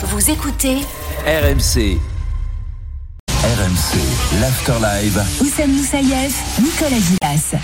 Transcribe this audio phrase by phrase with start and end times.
[0.00, 0.76] Vous écoutez
[1.26, 1.98] RMC.
[3.42, 3.98] RMC,
[4.40, 5.24] l'Afterlive.
[5.40, 7.60] Oussam Moussaïef, Nicolas Gilas.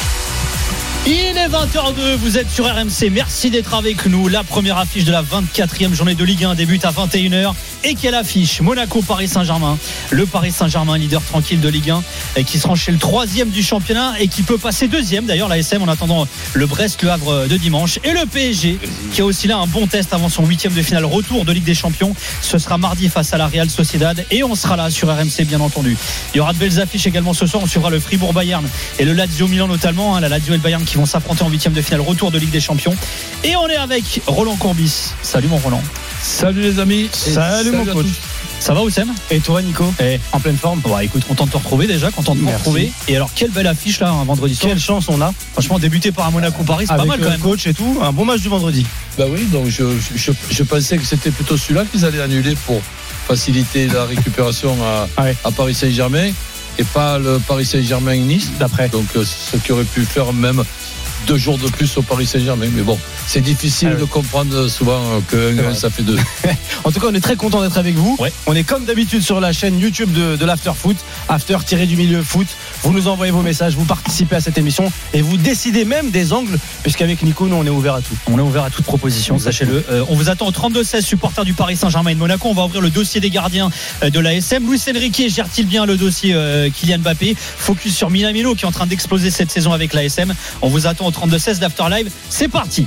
[1.06, 4.26] Il est 20h02, vous êtes sur RMC, merci d'être avec nous.
[4.26, 7.54] La première affiche de la 24e journée de Ligue 1 débute à 21h.
[7.86, 9.76] Et quelle affiche Monaco-Paris Saint-Germain.
[10.10, 12.02] Le Paris Saint-Germain, leader tranquille de Ligue 1,
[12.36, 15.58] et qui sera chez le troisième du championnat et qui peut passer deuxième d'ailleurs la
[15.58, 17.98] SM en attendant le Brest-Le Havre de dimanche.
[18.02, 18.78] Et le PSG,
[19.12, 21.64] qui a aussi là un bon test avant son huitième de finale retour de Ligue
[21.64, 22.14] des Champions.
[22.40, 25.60] Ce sera mardi face à la Real Sociedad et on sera là sur RMC bien
[25.60, 25.96] entendu.
[26.32, 27.62] Il y aura de belles affiches également ce soir.
[27.62, 28.66] On suivra le Fribourg-Bayern
[28.98, 30.16] et le Lazio Milan notamment.
[30.16, 32.38] hein, la Lazio et le Bayern qui vont s'affronter en huitième de finale retour de
[32.38, 32.94] Ligue des Champions.
[33.44, 35.10] Et on est avec Roland Courbis.
[35.22, 35.82] Salut mon Roland.
[36.22, 37.10] Salut les amis.
[37.12, 38.06] Salut, mon coach.
[38.60, 41.56] Ça va Oussem Et toi Nico Eh, En pleine forme Ouais, écoute, content de te
[41.58, 42.92] retrouver déjà, content de te retrouver.
[43.08, 44.70] Et alors, quelle belle affiche là, un vendredi soir.
[44.70, 47.40] Quelle chance on a Franchement, débuté par un Monaco-Paris, c'est pas mal quand même.
[47.40, 47.98] coach et tout.
[48.02, 48.86] Un bon match du vendredi.
[49.18, 52.80] Bah oui, donc je, je, je pensais que c'était plutôt celui-là qu'ils allaient annuler pour
[53.26, 55.36] faciliter la récupération à, Ah ouais.
[55.44, 56.30] à Paris Saint-Germain
[56.78, 58.50] et pas le Paris Saint-Germain-Nice.
[58.58, 58.88] D'après.
[58.88, 60.62] Donc euh, ce qui aurait pu faire même
[61.26, 62.68] deux jours de plus au Paris Saint-Germain.
[62.74, 66.18] Mais bon, c'est difficile Ah de comprendre souvent que ça fait deux.
[66.84, 68.16] En tout cas, on est très content d'être avec vous.
[68.18, 68.32] Ouais.
[68.46, 70.96] On est comme d'habitude sur la chaîne YouTube de, de l'After Foot,
[71.28, 72.46] After tiré du milieu foot.
[72.82, 76.32] Vous nous envoyez vos messages, vous participez à cette émission et vous décidez même des
[76.32, 78.14] angles, puisqu'avec Nico, nous on est ouvert à tout.
[78.26, 79.84] On est ouvert à toute proposition, sachez-le.
[79.90, 82.48] Euh, on vous attend au 32-16, supporters du Paris Saint-Germain et de Monaco.
[82.48, 83.70] On va ouvrir le dossier des gardiens
[84.02, 84.68] euh, de la SM.
[84.68, 87.34] Luis Enrique gère-t-il bien le dossier euh, Kylian Mbappé?
[87.38, 90.34] Focus sur Minamino qui est en train d'exploser cette saison avec la SM.
[90.60, 92.10] On vous attend au 32-16 d'Afterlive.
[92.28, 92.86] C'est parti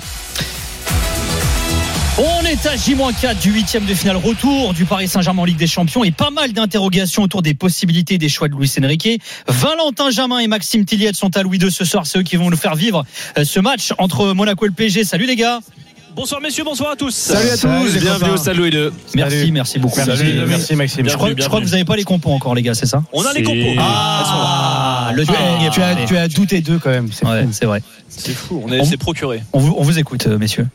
[2.19, 5.67] on est à J-4 du huitième de finale retour du Paris Saint-Germain en Ligue des
[5.67, 9.21] Champions et pas mal d'interrogations autour des possibilités des choix de Luis Enrique.
[9.47, 12.49] Valentin Jamin et Maxime Tilliette sont à Louis II ce soir, c'est eux qui vont
[12.49, 13.05] nous faire vivre
[13.37, 15.03] euh, ce match entre Monaco et le PSG.
[15.03, 15.59] Salut les gars
[16.17, 17.13] Bonsoir messieurs, bonsoir à tous.
[17.13, 18.89] Salut à tous, les bienvenue au Louis II.
[19.13, 19.97] Merci, merci beaucoup.
[19.97, 20.45] Merci, Merci.
[20.47, 21.07] merci Maxime.
[21.09, 23.03] Je crois, je crois que vous n'avez pas les compos encore les gars, c'est ça
[23.13, 23.75] On a les compos.
[23.79, 27.09] Ah, le Tu as, timing est tu, as, tu as douté d'eux quand même.
[27.13, 27.49] c'est Ouais, fou.
[27.51, 27.83] c'est vrai.
[28.09, 29.43] C'est fou, on est On- c'est procuré.
[29.53, 30.67] On vous, on vous écoute, euh, messieurs.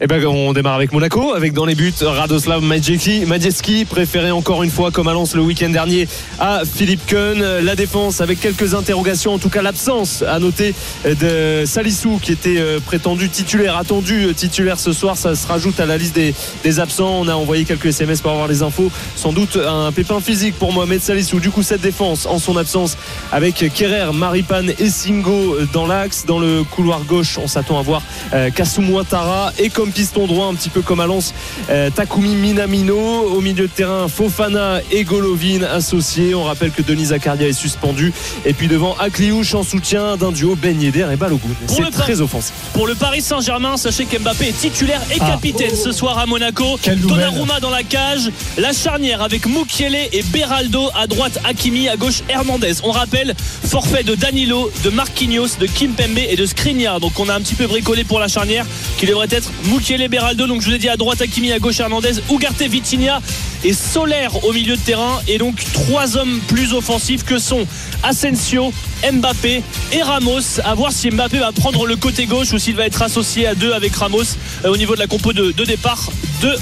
[0.00, 4.70] Eh ben, on démarre avec Monaco, avec dans les buts Radoslav Majewski, préféré encore une
[4.70, 6.08] fois comme à le week-end dernier
[6.40, 7.60] à Philippe Keun.
[7.62, 10.74] La défense avec quelques interrogations, en tout cas l'absence à noter
[11.04, 15.16] de Salissou qui était euh, prétendu titulaire, attendu euh, titulaire ce soir.
[15.16, 17.20] Ça se rajoute à la liste des, absents.
[17.20, 18.90] On a envoyé quelques SMS pour avoir les infos.
[19.14, 21.38] Sans doute un pépin physique pour Mohamed Salissou.
[21.38, 22.98] Du coup, cette défense en son absence
[23.30, 26.24] avec Kerrer, Maripane et Singo dans l'axe.
[26.26, 30.46] Dans le couloir gauche, on s'attend à voir euh, Kasum Ouattara et comme piston droit,
[30.46, 31.34] un petit peu comme à Lens,
[31.70, 32.96] euh, Takumi Minamino.
[32.96, 36.34] Au milieu de terrain, Fofana et Golovin associés.
[36.34, 38.12] On rappelle que Denis Zakaria est suspendu.
[38.44, 41.48] Et puis devant Akliouche en soutien d'un duo Ben Yedder et Balogun.
[41.66, 42.52] C'est très Paris- offensif.
[42.72, 45.30] Pour le Paris Saint-Germain, sachez qu'Mbappé est titulaire et Ah.
[45.30, 46.78] capitaine ce soir à Monaco.
[46.82, 47.26] Quelle nouvelle.
[47.30, 52.22] Donnarumma dans la cage, la charnière avec Mukiele et Beraldo à droite Hakimi, à gauche
[52.28, 52.74] Hernandez.
[52.82, 53.34] On rappelle
[53.68, 57.00] forfait de Danilo, de Marquinhos, de Kimpembe et de Skriniar.
[57.00, 58.66] Donc on a un petit peu bricolé pour la charnière
[58.98, 60.46] qui devrait être Mukiele Beraldo.
[60.46, 63.20] Donc je vous ai dit à droite Hakimi, à gauche Hernandez, Ugarte Vitinha
[63.64, 65.20] et Solaire au milieu de terrain.
[65.28, 67.66] Et donc trois hommes plus offensifs que sont
[68.02, 68.72] Asensio,
[69.12, 69.62] Mbappé
[69.92, 70.60] et Ramos.
[70.64, 73.54] À voir si Mbappé va prendre le côté gauche ou s'il va être associé à
[73.54, 74.22] deux avec Ramos
[74.64, 76.10] euh, au niveau de la compo de, de départ
[76.42, 76.54] de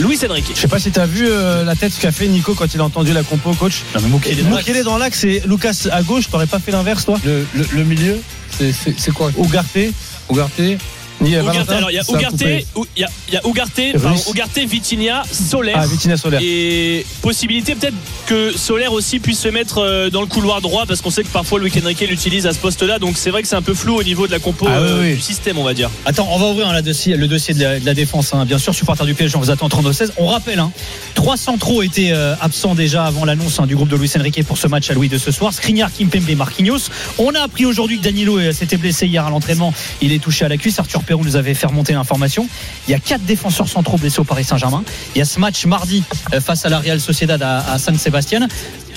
[0.00, 0.46] Luis Enrique.
[0.54, 2.80] Je sais pas si tu as vu euh, la tête qu'a fait Nico quand il
[2.80, 3.82] a entendu la compo, coach.
[3.94, 4.66] Non, mais Moukele dans l'axe.
[4.68, 6.30] Mukele dans l'axe et Lucas à gauche.
[6.30, 7.18] T'aurais pas fait l'inverse, toi?
[7.24, 8.18] Le, le, le milieu,
[8.58, 9.30] c'est- quoi?
[9.38, 9.78] Ugarte,
[10.30, 10.60] Ugarte
[11.22, 11.64] ni alors il y a
[12.04, 12.66] ça a Ugarte, coupé.
[12.76, 14.02] ou- il y a, il y a Ugarte, Russe.
[14.02, 15.78] pardon, Ugarte, Vitinha, Solaire.
[15.80, 16.40] Ah, Vitinha Solaire.
[16.42, 17.94] Et possibilité peut-être
[18.26, 21.28] que Solaire aussi puisse se mettre euh, dans le couloir droit parce qu'on sait que
[21.28, 22.98] parfois Luis Enrique l'utilise à ce poste-là.
[22.98, 24.88] Donc c'est vrai que c'est un peu flou au niveau de la compo Ah oui,
[24.88, 25.14] euh, oui.
[25.14, 25.90] du système, on va dire.
[26.04, 28.34] Attends, on va ouvrir hein, la dossier- le dossier de la, de la défense.
[28.34, 28.44] hein.
[28.44, 30.10] Bien sûr, supporter du PSG, on vous attend 32-16.
[30.18, 30.72] On rappelle, hein,
[31.14, 34.58] trois centraux étaient euh, absents déjà avant l'annonce hein, du groupe de Luis Enrique pour
[34.58, 35.52] ce match à Louis de ce soir.
[35.52, 36.88] Skriniar, Kimpembe, Marquinhos.
[37.18, 39.72] On a appris aujourd'hui que Danilo euh, s'était blessé hier à l'entraînement.
[40.00, 40.78] Il est touché à la cuisse.
[40.78, 42.48] Arthur Perrou nous avait fait remonter l'information.
[42.88, 44.82] Il y a quatre défenseurs centraux blessés au Paris Saint-Germain.
[45.14, 47.98] Il y a ce match mardi euh, face à la Real Sociedad à, à San
[47.98, 48.48] Sébastien.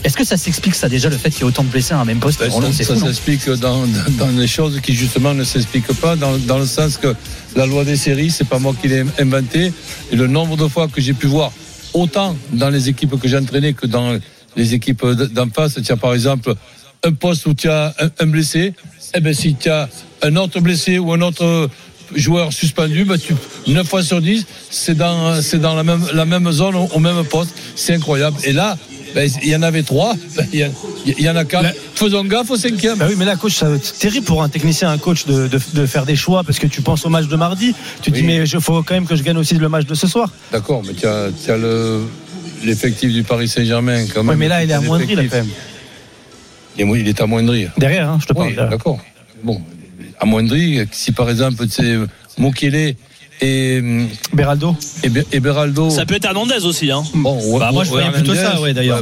[0.06, 2.00] Est-ce que ça s'explique ça déjà le fait qu'il y ait autant de blessés à
[2.00, 2.40] un même poste?
[2.40, 6.58] Ben, ça ça s'explique dans, dans les choses qui justement ne s'expliquent pas, dans, dans
[6.58, 7.14] le sens que
[7.58, 9.74] la loi des séries, c'est pas moi qui l'ai inventé.
[10.10, 11.52] Et le nombre de fois que j'ai pu voir,
[11.94, 14.18] autant dans les équipes que j'ai entraînées que dans
[14.56, 16.56] les équipes d'en face, as par exemple
[17.04, 18.74] un poste où tu as un, un blessé,
[19.14, 19.90] et ben si tu as
[20.22, 21.70] un autre blessé ou un autre
[22.14, 23.34] joueur suspendu, ben tu,
[23.68, 27.00] 9 fois sur 10, c'est dans, c'est dans la, même, la même zone, au, au
[27.00, 27.52] même poste.
[27.76, 28.38] C'est incroyable.
[28.44, 28.78] Et là,
[29.16, 30.14] ben, il y en avait trois.
[30.36, 30.70] Ben, il y a-
[31.06, 31.64] Il y en a quatre.
[31.64, 32.98] La- Faisons gaffe au cinquième.
[32.98, 35.86] Bah oui, mais là, coach, être terrible pour un technicien, un coach de, de- de
[35.86, 37.74] faire des choix parce que tu penses au match de mardi.
[38.02, 38.20] Tu Oui.
[38.22, 40.30] dis, mais il faut quand même que je gagne aussi le match de ce soir.
[40.52, 42.02] D'accord, mais tu as, le,
[42.64, 44.30] l'effectif du Paris Saint-Germain quand même.
[44.32, 45.48] Ouais, mais là, il est amoindri, là, quand même.
[46.78, 47.68] Il est- Il est amoindri.
[47.78, 48.50] Derrière, hein, je te parle.
[48.50, 49.00] Oui, d'accord.
[49.44, 49.62] Bon,
[50.20, 51.96] amoindri, si par exemple c'est
[52.38, 52.96] Mokele
[53.42, 53.82] et,
[54.34, 54.76] Beraldo.
[55.04, 55.90] et, Be- et Beraldo.
[55.90, 56.90] Ça peut être Hernandez aussi.
[56.90, 57.04] Hein.
[57.14, 59.02] Bon, ouais, Bah, moi, je voyais plutôt ça, ouais, d'ailleurs,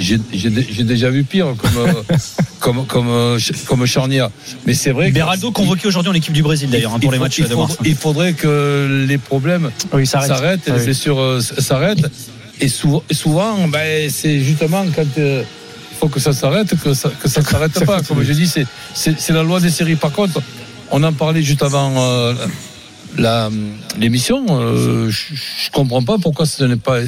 [0.00, 1.92] j'ai- déjà vu pire comme, euh,
[2.60, 4.30] comme, comme, euh, comme charnière.
[4.66, 5.14] Mais c'est vrai que.
[5.14, 7.74] Beraldo convoqué aujourd'hui en équipe du Brésil d'ailleurs hein, pour les faut- matchs il, faudrait,
[7.84, 12.06] il faudrait que les problèmes Oui, s'arrêtent et Ah les blessures euh, s'arrêtent.
[12.60, 15.42] Et souvent, souvent ben, c'est justement quand euh,
[16.06, 18.00] faut que ça s'arrête que ça que ça s'arrête pas.
[18.02, 19.96] Comme je dis, c'est- la loi des séries.
[19.96, 20.40] Par contre,
[20.92, 22.34] on en parlait juste avant euh,
[23.18, 23.50] la-
[23.98, 24.44] l'émission.
[24.50, 26.98] euh, je je comprends pas pourquoi ce n'est pas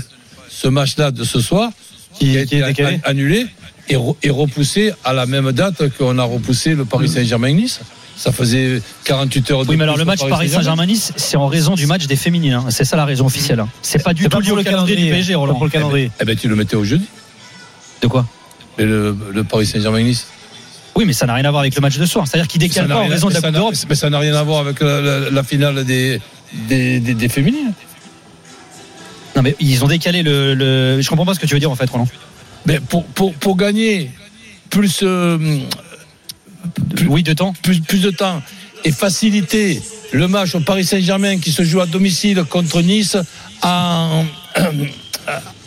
[0.50, 1.70] ce match-là de ce soir
[2.14, 3.00] qui a été décalé?
[3.04, 3.46] annulé
[3.88, 7.80] et, re- et repoussé à la même date qu'on a repoussé le Paris Saint-Germain-Nice.
[8.16, 11.76] Ça faisait 48 heures de Oui, mais alors le match Paris Saint-Germain-Nice, c'est en raison
[11.76, 12.54] du match des féminines.
[12.54, 12.64] hein.
[12.70, 13.60] C'est ça la raison officielle.
[13.60, 13.68] hein.
[13.80, 15.54] C'est pas du tout lié au le calendrier du PSG, Roland.
[15.54, 16.10] pour le calendrier.
[16.20, 17.04] Eh ben, tu le mettais au jeudi,
[18.02, 18.26] De quoi?
[18.78, 20.26] Et le, le Paris Saint-Germain-Nice.
[20.94, 22.26] Oui, mais ça n'a rien à voir avec le match de soir.
[22.26, 23.74] C'est-à-dire qu'il Ça décale n'a pas en rien- raison de la ça Coupe n'a- d'Europe.
[23.88, 26.20] Mais ça n'a rien à voir avec la, la- la finale des,
[26.68, 27.72] des, des, des féminines.
[29.36, 31.70] Non, mais ils ont décalé le, le- Je comprends pas ce que tu veux dire
[31.70, 32.08] en fait, Roland.
[32.66, 34.10] Mais pour, pour, pour gagner
[34.70, 35.38] plus, euh,
[37.08, 37.52] Oui, de temps.
[37.62, 38.42] plus, plus de temps
[38.84, 39.80] et faciliter
[40.12, 43.16] le match au Paris Saint-Germain qui se joue à domicile contre Nice
[43.62, 44.24] en,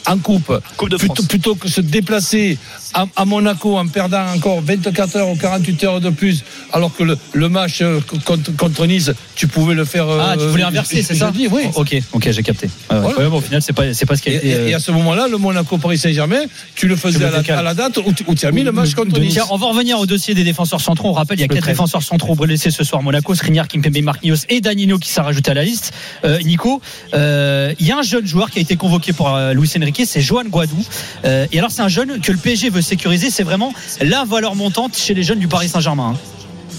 [0.07, 2.57] en coupe, Coupe de plutôt, plutôt que se déplacer
[2.93, 6.43] à, à Monaco en perdant encore 24 heures ou 48 heures de plus,
[6.73, 10.07] alors que le, le match euh, contre, contre Nice, tu pouvais le faire.
[10.09, 11.63] Ah, tu euh, voulais inverser, c'est ça dis, oui.
[11.75, 12.67] Ok, ok, j'ai capté.
[12.89, 13.01] Ouais, ouais.
[13.01, 13.17] Voilà.
[13.19, 14.49] Ouais, bon, au final, c'est pas, c'est pas ce qui a Et, été.
[14.49, 16.41] et- euh, et à ce moment-là, le Monaco-Paris Saint-Germain,
[16.75, 17.59] tu le faisais à la, décales.
[17.59, 19.33] à la date où tu, as mis le match contre Nice.
[19.33, 21.09] Tiens, on va revenir au dossier des défenseurs centraux.
[21.09, 23.01] On rappelle, il y a quatre défenseurs centraux blessés ce soir.
[23.03, 25.93] Monaco, Skriniar, Kimpembe, Marquinhos et Danilo qui s'est rajouté à la liste.
[26.25, 26.81] Euh, Nico,
[27.13, 30.00] euh, il y a un jeune joueur qui a été convoqué pour euh, Luis Enrique,
[30.05, 30.83] c'est Johan Guadou.
[31.25, 33.29] Euh, et alors, c'est un jeune que le PSG veut sécuriser.
[33.29, 36.15] C'est vraiment la valeur montante chez les jeunes du Paris Saint-Germain.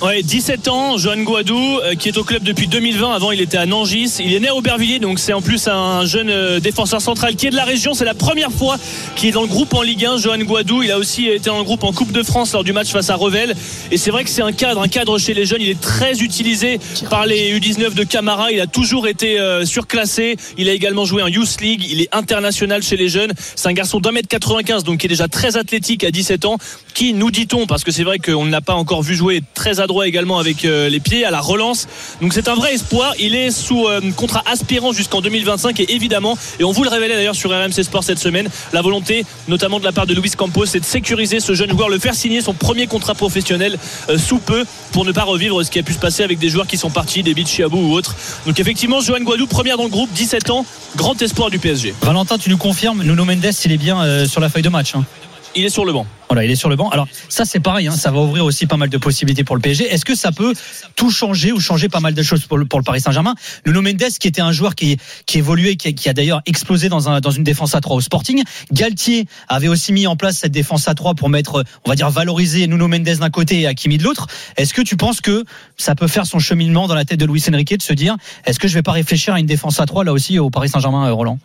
[0.02, 3.12] Ouais, 17 ans, Johan Guadou, euh, qui est au club depuis 2020.
[3.12, 4.16] Avant, il était à Nangis.
[4.18, 7.46] Il est né à Aubervilliers, donc c'est en plus un jeune euh, défenseur central qui
[7.46, 7.94] est de la région.
[7.94, 8.78] C'est la première fois
[9.14, 10.16] qu'il est dans le groupe en Ligue 1.
[10.16, 12.88] Johan Guadou, il a aussi été dans groupe en Coupe de France lors du match
[12.88, 13.54] face à Revel.
[13.92, 15.60] Et c'est vrai que c'est un cadre, un cadre chez les jeunes.
[15.60, 18.50] Il est très utilisé par les U19 de Camara.
[18.50, 20.36] Il a toujours été euh, surclassé.
[20.58, 21.86] Il a également joué en Youth League.
[21.88, 23.32] Il est international chez les jeunes.
[23.54, 26.56] C'est un garçon d'un mètre 95, donc qui est déjà très athlétique à 17 ans.
[26.92, 29.78] Qui, nous dit-on, parce que c'est vrai qu'on ne l'a pas encore vu jouer, très
[29.92, 31.86] adroit également avec euh, les pieds à la relance.
[32.22, 33.12] Donc c'est un vrai espoir.
[33.18, 37.14] Il est sous euh, contrat aspirant jusqu'en 2025 et évidemment, et on vous le révélait
[37.14, 40.64] d'ailleurs sur RMC Sport cette semaine, la volonté notamment de la part de Luis Campos,
[40.64, 43.76] c'est de sécuriser ce jeune joueur, le faire signer son premier contrat professionnel
[44.08, 46.48] euh, sous peu pour ne pas revivre ce qui a pu se passer avec des
[46.48, 48.16] joueurs qui sont partis, des Chiabou ou autres.
[48.46, 50.64] Donc effectivement, Johan Guadou, première dans le groupe, 17 ans,
[50.96, 51.94] grand espoir du PSG.
[52.00, 54.94] Valentin, tu nous confirmes, Nuno Mendes, il est bien sur la feuille de match.
[54.94, 55.04] hein.
[55.54, 56.06] Il est sur le banc.
[56.28, 56.88] Voilà, il est sur le banc.
[56.88, 59.60] Alors ça c'est pareil, hein, ça va ouvrir aussi pas mal de possibilités pour le
[59.60, 59.84] PSG.
[59.84, 60.54] Est-ce que ça peut
[60.96, 63.34] tout changer ou changer pas mal de choses pour le, Paris Saint-Germain?
[63.66, 64.96] Nuno Mendes qui était un joueur qui,
[65.26, 68.00] qui évoluait, qui, qui a d'ailleurs explosé dans, un, dans une défense à 3 au
[68.00, 68.42] Sporting.
[68.72, 72.08] Galtier avait aussi mis en place cette défense à 3 pour mettre, on va dire,
[72.08, 74.26] valoriser Nuno Mendes d'un côté et Hakimi de l'autre.
[74.56, 75.44] Est-ce que tu penses que
[75.76, 78.16] ça peut faire son cheminement dans la tête de Luis Enrique de se dire,
[78.46, 80.70] est-ce que je vais pas réfléchir à une défense à 3 là aussi au Paris
[80.70, 81.38] Saint-Germain, euh, Roland?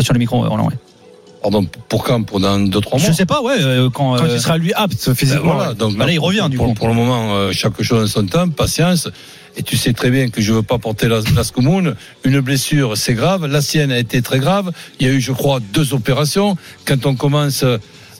[0.00, 0.68] Sur le micro, euh, Roland.
[0.68, 0.93] Ouais.
[1.44, 2.22] Pardon, pour quand?
[2.22, 4.16] Pour dans 2-3 mois Je sais pas, ouais, euh, quand.
[4.16, 5.56] Quand euh, il sera lui apte Ben physiquement.
[5.56, 6.72] voilà, donc là, il revient, du coup.
[6.72, 9.10] pour le moment, euh, chaque chose en son temps, patience.
[9.54, 11.96] Et tu sais très bien que je veux pas porter la, la scoumoune.
[12.24, 13.44] Une blessure, c'est grave.
[13.44, 14.72] La sienne a été très grave.
[14.98, 16.56] Il y a eu, je crois, deux opérations.
[16.86, 17.62] Quand on commence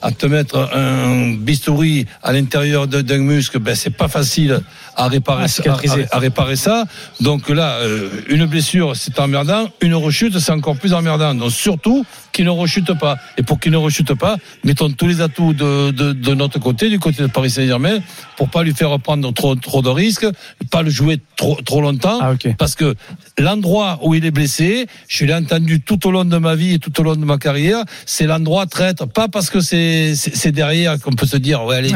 [0.03, 4.61] à te mettre un bistouri à l'intérieur d'un muscle, ben c'est pas facile
[4.95, 5.77] à réparer, À à,
[6.11, 6.85] à réparer ça.
[7.21, 9.67] Donc là, euh, une blessure, c'est emmerdant.
[9.81, 11.33] Une rechute, c'est encore plus emmerdant.
[11.33, 13.17] Donc surtout qu'il ne rechute pas.
[13.37, 16.89] Et pour qu'il ne rechute pas, mettons tous les atouts de, de, de notre côté,
[16.89, 17.99] du côté de Paris Saint-Germain,
[18.35, 20.27] pour pas lui faire prendre trop, trop de risques,
[20.69, 22.19] pas le jouer trop, trop longtemps.
[22.21, 22.33] Ah.
[22.57, 22.95] Parce que
[23.39, 26.79] l'endroit où il est blessé, je l'ai entendu tout au long de ma vie et
[26.79, 29.07] tout au long de ma carrière, c'est l'endroit traître.
[29.07, 31.91] Pas parce que c'est derrière qu'on peut se dire, ouais, allez.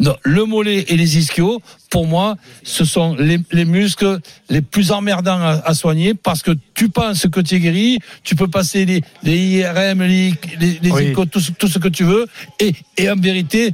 [0.00, 4.92] Non, le mollet et les ischios, pour moi, ce sont les, les muscles les plus
[4.92, 8.86] emmerdants à, à soigner parce que tu penses que tu es guéri, tu peux passer
[8.86, 11.02] les, les IRM, les, les, les Oui.
[11.08, 12.26] échos, tout, ce- tout ce que tu veux,
[12.60, 13.72] et, et en vérité,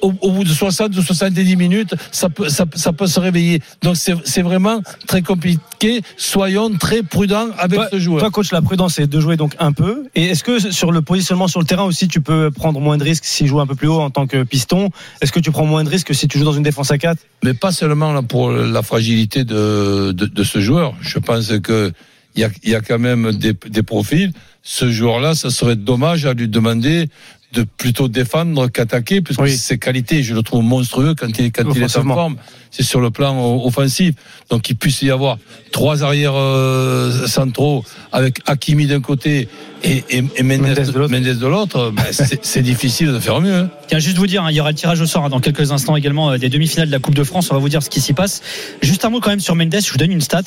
[0.00, 3.60] au, au bout de 60 ou 70 minutes, ça peut, ça, ça peut se réveiller.
[3.82, 6.02] Donc c'est vraiment très compliqué.
[6.16, 8.20] Soyons très prudents avec Toi, ce joueur.
[8.20, 10.04] toi, coach, la prudence, c'est de jouer donc un peu.
[10.14, 13.04] Et est-ce que sur le positionnement sur le terrain aussi, tu peux prendre moins de
[13.04, 14.90] risques s'il joue un peu plus haut en tant que piston?
[15.20, 16.98] Est-ce que tu prends moins de risques que si tu joues dans une défense à
[16.98, 20.94] 4 mais pas seulement pour la fragilité de, ce joueur.
[21.00, 21.92] Je pense que
[22.34, 24.32] il y a, il y a quand même des, des profils.
[24.62, 27.08] Ce joueur-là, ça serait dommage à lui demander
[27.56, 29.56] de plutôt défendre qu'attaquer, puisque Oui.
[29.56, 32.36] ses qualités, je le trouve monstrueux quand il, quand il est en forme.
[32.70, 33.34] C'est sur le plan
[33.64, 34.14] offensif.
[34.50, 35.38] Donc qu'il puisse y avoir
[35.72, 37.82] trois arrières euh, centraux
[38.12, 39.48] avec Hakimi d'un côté
[39.82, 40.76] et, et, et Mendes,
[41.10, 41.90] Mendes de l'autre.
[41.96, 43.54] Ben, c'est c'est difficile de faire mieux.
[43.54, 43.70] hein.
[43.88, 45.72] Tiens, juste vous dire, hein, il y aura le tirage au sort hein, dans quelques
[45.72, 47.50] instants également euh, des demi-finales de la Coupe de France.
[47.50, 48.42] On va vous dire ce qui s'y passe.
[48.82, 49.74] Juste un mot quand même sur Mendes.
[49.82, 50.42] Je vous donne une stat.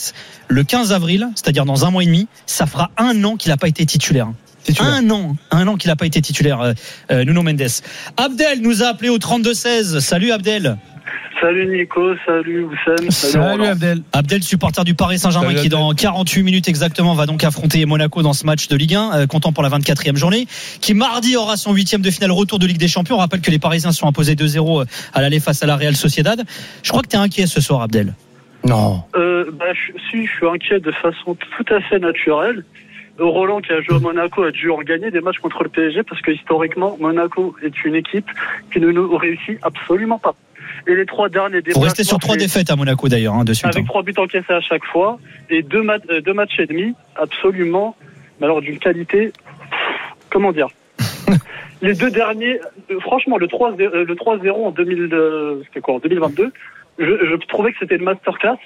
[0.50, 3.58] Le 15 avril, c'est-à-dire dans un mois et demi, ça fera un an qu'il n'a
[3.58, 4.28] pas été titulaire.
[4.64, 4.94] Titulaire.
[4.94, 6.74] Un an, un an qu'il n'a pas été titulaire, euh,
[7.12, 7.62] euh, Nuno Mendes.
[8.18, 10.00] Abdel nous a appelé au 32-16.
[10.00, 10.78] Salut Abdel.
[11.42, 13.66] Salut Nico, salut Oussem, salut, Salut.
[13.66, 14.02] Abdel.
[14.12, 18.34] Abdel, supporter du Paris Saint-Germain, qui dans 48 minutes exactement va donc affronter Monaco dans
[18.34, 20.48] ce match de Ligue 1, euh, comptant pour la 24e journée,
[20.82, 23.16] qui mardi aura son huitième de finale retour de Ligue des Champions.
[23.16, 26.44] On rappelle que les Parisiens sont imposés 2-0 à l'aller face à la Real Sociedad.
[26.84, 28.14] Je crois que tu es inquiet ce soir, Abdel.
[28.66, 29.04] Non.
[29.16, 32.66] Euh, bah, je, si, je suis inquiet de façon tout à fait naturelle.
[33.20, 35.70] Euh, Roland qui a joué à Monaco a dû en gagner des matchs contre le
[35.70, 38.30] PSG parce que historiquement Monaco est une équipe
[38.72, 40.36] qui ne nous réussit absolument pas.
[40.88, 43.54] Et les trois derniers Faut rester sur déplacements, trois défaites à Monaco d'ailleurs, hein, de
[43.54, 43.66] suite.
[43.66, 43.88] avec hein.
[43.88, 47.96] trois buts encaissés à chaque fois et deux, mat- euh, deux matchs et demi absolument
[48.40, 49.34] mais alors d'une qualité
[50.30, 50.68] comment dire?
[51.82, 52.60] Les deux derniers
[52.92, 56.52] euh, franchement le 3 euh, le 3-0 en 2000 euh, c'était quoi en 2022
[57.00, 58.58] je, je trouvais que c'était une masterclass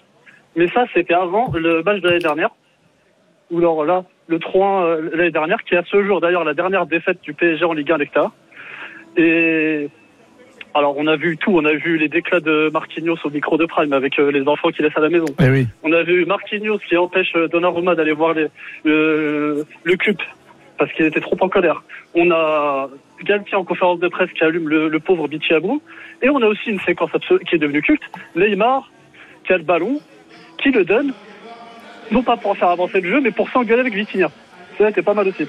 [0.55, 2.49] mais ça c'était avant le match de l'année dernière
[3.51, 6.53] ou alors là le 3 euh, l'année dernière qui est à ce jour d'ailleurs la
[6.53, 8.31] dernière défaite du PSG en Ligue 1 l'Ecta
[9.17, 9.89] et
[10.73, 13.65] alors on a vu tout, on a vu les déclats de Marquinhos au micro de
[13.65, 15.25] Prime avec euh, les enfants qui laissent à la maison.
[15.39, 15.67] Eh oui.
[15.83, 18.47] On a vu Marquinhos qui empêche euh, Donnarumma d'aller voir les-
[18.83, 20.17] le, le club
[20.79, 21.83] parce qu'il était trop en colère.
[22.15, 22.89] On a
[23.23, 25.79] Galtier en conférence de presse qui allume le, le pauvre Bichi Abrou.
[26.23, 27.11] Et on a aussi une séquence
[27.47, 28.01] qui est devenue culte.
[28.35, 28.91] Neymar
[29.45, 29.99] qui a le ballon,
[30.57, 31.13] qui le donne,
[32.13, 34.29] non pas pour faire avancer le jeu, mais pour s'engueuler avec Vitinha.
[34.77, 35.47] Ça, c'était pas mal aussi.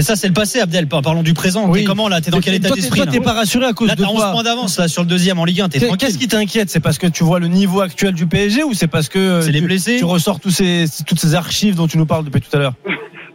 [0.00, 0.86] Mais ça, c'est le passé, Abdel.
[0.86, 1.68] Par- Parlons du présent.
[1.68, 1.80] Oui.
[1.80, 2.22] T'es comment là?
[2.22, 4.08] T'es dans quel état t'es- d'esprit Toi, t'es pas rassuré à cause Là, de t'as
[4.08, 5.68] 11 quoi points d'avance là sur le deuxième en Ligue 1.
[5.68, 6.08] T'es Qu'est- tranquille.
[6.08, 6.70] Qu'est-ce qui t'inquiète?
[6.70, 9.52] C'est parce que tu vois le niveau actuel du PSG ou c'est parce que C'est
[9.52, 9.98] les tu, blessés?
[9.98, 12.72] tu ressors tous ces, toutes ces archives dont tu nous parles depuis tout à l'heure?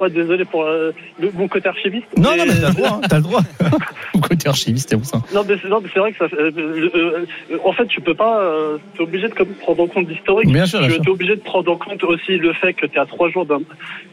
[0.01, 2.07] Ouais, désolé pour euh, le, mon côté archiviste.
[2.17, 2.89] Non, mais- non, mais t'as le droit.
[2.89, 3.41] hein, t'as le droit.
[4.21, 5.67] Côté archiviste, c'est où ça Non, mais c'est,
[5.99, 6.25] vrai que ça.
[6.35, 8.39] euh, euh, euh, en fait, tu peux pas.
[8.41, 10.51] Euh, t'es obligé de comme, prendre en compte l'historique.
[10.51, 11.03] Bien sûr, bien Tu sûr.
[11.05, 13.45] es obligé de prendre en compte aussi le fait que tu es à trois jours
[13.45, 13.59] d'un,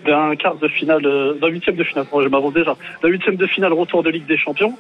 [0.04, 1.02] d'un quart de finale,
[1.40, 2.04] d'un huitième de finale.
[2.12, 2.76] Bon, je déjà.
[3.02, 4.76] D'un huitième de finale retour de Ligue des Champions.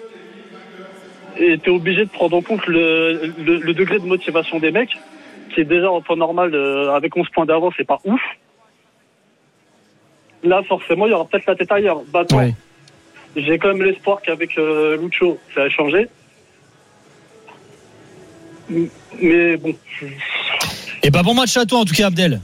[1.38, 4.70] Et tu es obligé de prendre en compte le, le, le degré de motivation des
[4.70, 4.96] mecs,
[5.54, 8.20] qui est déjà en temps normal euh, avec 11 points d'avance, c'est pas ouf.
[10.44, 12.02] Là, forcément, il y aura peut-être la tête ailleurs.
[12.12, 12.52] Maintenant, Oui.
[13.36, 16.08] j'ai quand même l'espoir qu'avec euh, Lucho, ça a changé.
[19.20, 19.74] Mais bon,
[21.02, 22.40] Et bah bon match à toi en tout cas, Abdel.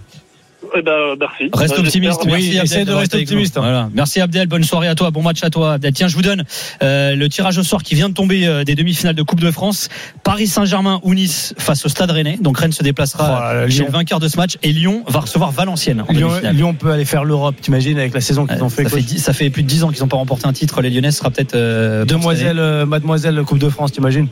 [0.76, 1.50] Eh ben, merci.
[1.52, 2.20] Reste Euh, optimiste.
[2.26, 2.84] Merci Oui, Abdel.
[2.86, 3.60] de rester optimiste, hein.
[3.62, 3.90] Voilà.
[3.94, 4.46] Merci Abdel.
[4.48, 5.10] Bonne soirée à toi.
[5.10, 5.74] Bon match à toi.
[5.74, 5.92] Abdel.
[5.92, 6.44] Tiens, je vous donne
[6.82, 9.50] euh, le tirage au sort qui vient de tomber euh, des demi-finales de Coupe de
[9.50, 9.88] France.
[10.24, 12.38] Paris Saint-Germain ou Nice face au Stade Rennais.
[12.40, 13.86] Donc Rennes se déplacera Oh là là, chez Lyon.
[13.86, 16.12] le vainqueur de ce match et Lyon va recevoir Valenciennes en
[16.52, 18.84] Lyon, peut aller faire l'Europe, t'imagines, avec la saison qu'ils Euh, ont fait.
[18.84, 20.80] ça, fait ça fait plus de 10 ans qu'ils n'ont pas remporté un titre.
[20.82, 24.28] Les Lyonnais sera peut-être euh, Demoiselle, euh, mademoiselle Coupe de France, t'imagines.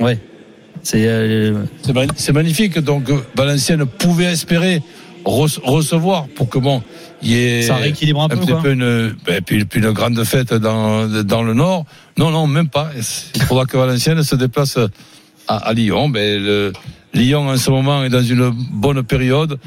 [0.00, 0.18] Ouais.
[0.82, 2.78] C'est euh, C'est mag- C'est magnifique.
[2.78, 4.82] Donc, euh, Valenciennes pouvait espérer
[5.24, 6.82] re- recevoir pour que bon,
[7.22, 8.36] il y ait ça rééquilibre un peu.
[8.36, 8.60] petit quoi.
[8.62, 11.84] peu une, ben, puis, puis une grande fête dans, dans le Nord.
[12.16, 12.90] Non, non, même pas.
[13.34, 14.78] Il faudra que Valenciennes se déplace
[15.48, 16.08] à, à Lyon.
[16.08, 16.72] Ben, le,
[17.14, 19.58] Lyon, en ce moment, est dans une bonne période.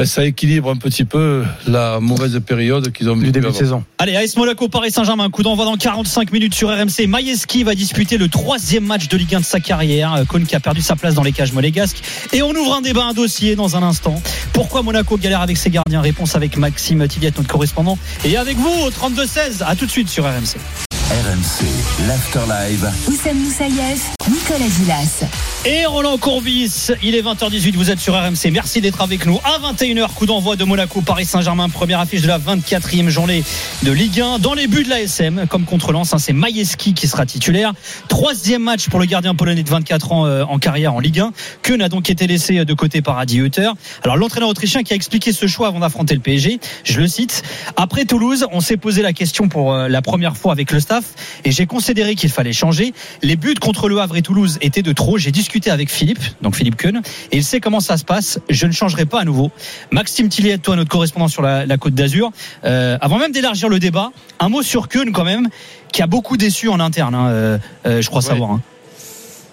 [0.00, 3.52] Ben, ça équilibre un petit peu la mauvaise période qu'ils ont du vécue début de
[3.52, 7.06] saison Allez, AS Monaco, Paris Saint-Germain, coup d'envoi dans 45 minutes sur RMC.
[7.06, 10.14] Majeski va disputer le troisième match de Ligue 1 de sa carrière.
[10.14, 12.00] Euh, Cône qui a perdu sa place dans les cages monégasques.
[12.32, 14.22] Et on ouvre un débat, un dossier dans un instant.
[14.54, 16.00] Pourquoi Monaco galère avec ses gardiens?
[16.00, 17.98] Réponse avec Maxime Tilliette, notre correspondant.
[18.24, 19.62] Et avec vous au 32-16.
[19.66, 20.89] À tout de suite sur RMC.
[21.10, 21.66] RMC,
[22.06, 22.88] l'Afterlive.
[23.08, 25.24] Oussem Moussaïef, Nicolas Gilas.
[25.66, 28.52] Et Roland Courbis, il est 20h18, vous êtes sur RMC.
[28.52, 29.40] Merci d'être avec nous.
[29.42, 33.42] À 21h, coup d'envoi de Monaco, Paris Saint-Germain, première affiche de la 24e journée
[33.82, 34.38] de Ligue 1.
[34.38, 37.72] Dans les buts de l'ASM, comme contre Lens, hein, c'est Majeski qui sera titulaire.
[38.08, 41.32] Troisième match pour le gardien polonais de 24 ans euh, en carrière en Ligue 1.
[41.62, 43.70] Que n'a donc été laissé de côté par Adi Hutter.
[44.04, 47.42] Alors l'entraîneur autrichien qui a expliqué ce choix avant d'affronter le PSG, je le cite.
[47.74, 50.99] Après Toulouse, on s'est posé la question pour euh, la première fois avec le staff
[51.44, 52.92] et j'ai considéré qu'il fallait changer.
[53.22, 55.18] Les buts contre le Havre et Toulouse étaient de trop.
[55.18, 57.02] J'ai discuté avec Philippe, donc Philippe Keun,
[57.32, 58.38] et il sait comment ça se passe.
[58.48, 59.50] Je ne changerai pas à nouveau.
[59.90, 62.30] Maxime Tilliet, toi, notre correspondant sur la, la Côte d'Azur,
[62.64, 65.48] euh, avant même d'élargir le débat, un mot sur Keun quand même,
[65.92, 68.28] qui a beaucoup déçu en interne, hein, euh, euh, je crois Ouais.
[68.28, 68.50] savoir.
[68.52, 68.60] hein.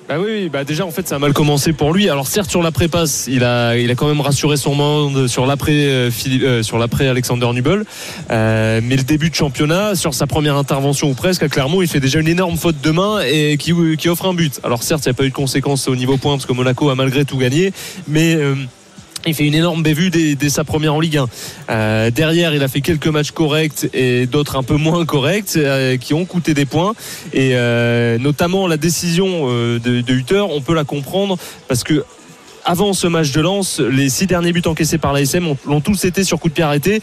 [0.08, 2.10] Bah oui, bah déjà en fait ça a mal commencé pour lui.
[2.10, 5.46] Alors certes sur l'après passe, il a il a quand même rassuré son monde sur
[5.46, 7.84] l'après euh, euh, sur l'après Alexander Nubel.
[8.32, 11.90] Euh, mais le début de championnat, sur sa première intervention ou presque à Clermont, il
[11.90, 14.62] fait déjà une énorme faute de main et qui qui offre un but.
[14.64, 16.90] Alors certes, il n'y a pas eu de conséquences au niveau point parce que Monaco
[16.90, 17.74] a malgré tout gagné,
[18.08, 18.56] mais euh,
[19.28, 21.28] il fait une énorme bévue dès, sa première en Ligue 1.
[21.70, 25.98] Euh, derrière, il a fait quelques matchs corrects et d'autres un peu moins corrects euh,
[25.98, 26.94] qui ont coûté des points.
[27.34, 32.04] Et euh, notamment la décision de Hutter, on peut la comprendre parce que
[32.70, 36.04] avant ce match de Lens, les six derniers buts encaissés par l'ASM ont- l'ont tous
[36.04, 37.02] été sur coup de pied arrêté,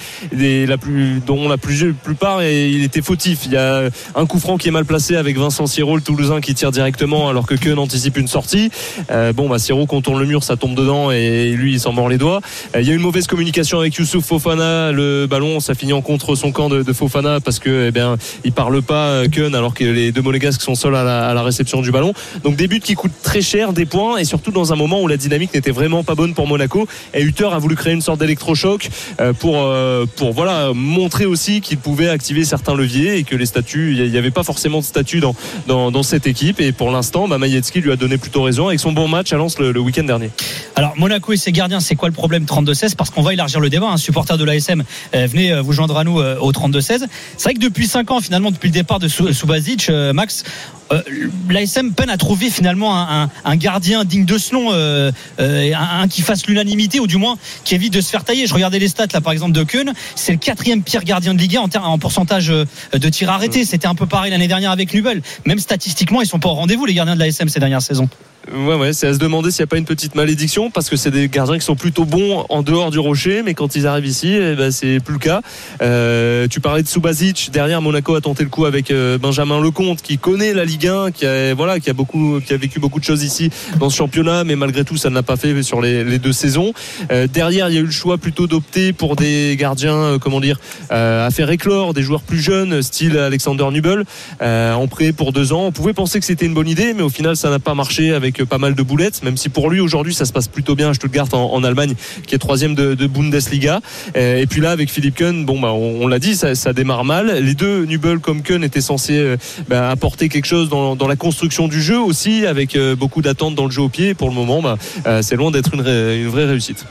[1.26, 3.40] dont la plupart et il était fautif.
[3.46, 6.42] Il y a un coup franc qui est mal placé avec Vincent Siro, le Toulousain,
[6.42, 8.70] qui tire directement alors que Keun anticipe une sortie.
[9.10, 12.10] Euh, bon, bah Siro contourne le mur, ça tombe dedans et lui il s'en mord
[12.10, 12.40] les doigts.
[12.76, 16.02] Euh, il y a une mauvaise communication avec Youssouf Fofana, le ballon, ça finit en
[16.02, 19.54] contre son camp de, de Fofana parce que eh bien il parle pas euh, Keun
[19.54, 22.12] alors que les deux Monégasques sont seuls à la, à la réception du ballon.
[22.42, 25.08] Donc des buts qui coûtent très cher, des points et surtout dans un moment où
[25.08, 26.86] la dynamique n'était vraiment pas bonne pour Monaco.
[27.12, 28.88] Et Hutter a voulu créer une sorte d'électrochoc
[29.20, 33.46] euh, pour euh, pour voilà montrer aussi qu'il pouvait activer certains leviers et que les
[33.46, 35.34] statuts, il n'y avait pas forcément de statut dans,
[35.66, 36.60] dans cette équipe.
[36.60, 39.58] Et pour l'instant, bah, lui a donné plutôt raison avec son bon match à Lens
[39.58, 40.30] le, week-end dernier.
[40.76, 43.68] Alors Monaco et ses gardiens, c'est quoi le problème 32-16 Parce qu'on va élargir le
[43.68, 43.88] débat.
[43.88, 44.84] Un supporter de l'ASM,
[45.14, 47.04] euh, venez vous joindre à nous au 32-16.
[47.36, 50.44] C'est vrai que depuis 5 ans, finalement, depuis le départ de Subasic, Max,
[50.92, 51.00] euh,
[51.48, 55.10] l'ASM peine à trouver finalement un, un- un gardien digne de ce nom, euh,
[55.40, 58.46] euh, un, un qui fasse l'unanimité ou du moins qui évite de se faire tailler.
[58.46, 61.38] Je regardais les stats là par exemple de Keun, c'est le quatrième pire gardien de
[61.38, 63.64] Ligue 1 en, pourcentage de tirs arrêtés.
[63.64, 65.22] C'était un peu pareil l'année dernière avec Nubel.
[65.46, 68.08] Même statistiquement, ils sont pas au rendez-vous les gardiens de l'ASM ces dernières saisons.
[68.52, 70.96] Ouais, ouais, c'est à se demander s'il n'y a pas une petite malédiction parce que
[70.96, 74.04] c'est des gardiens qui sont plutôt bons en dehors du rocher, mais quand ils arrivent
[74.04, 75.40] ici, eh ben, c'est plus le cas.
[75.80, 80.02] Euh, tu parlais de Subasic, derrière Monaco a tenté le coup avec euh, Benjamin Lecomte
[80.02, 83.00] qui connaît la Ligue 1, qui a, voilà, qui a beaucoup, qui a vécu beaucoup
[83.00, 83.48] de choses ici
[83.80, 86.74] dans ce championnat, mais malgré tout, ça ne l'a pas fait sur les, deux saisons.
[87.10, 90.60] Euh, derrière, il y a eu le choix plutôt d'opter pour des gardiens, comment dire,
[90.90, 94.04] à faire éclore, des joueurs plus jeunes, style Alexander Nubel,
[94.40, 95.64] en prêt pour deux ans.
[95.66, 98.12] On pouvait penser que c'était une bonne idée, mais au final, ça n'a pas marché
[98.12, 100.74] avec euh, pas mal de boulettes, même si pour lui, aujourd'hui, ça se passe plutôt
[100.74, 101.94] bien à Stuttgart en, en Allemagne,
[102.26, 103.80] qui est troisième de, de Bundesliga.
[104.16, 107.38] Euh, et puis là, avec Philippe Keun, bon, bah, on, l'a dit, ça, démarre mal.
[107.42, 109.36] Les deux, Nubel comme Keun, étaient censés euh,
[109.68, 113.70] bah, apporter quelque chose dans, la construction du jeu aussi, avec beaucoup d'attentes dans le
[113.70, 114.14] jeu au pied.
[114.14, 114.78] Pour le moment, bah,
[115.20, 116.86] c'est loin d'être une, vraie réussite.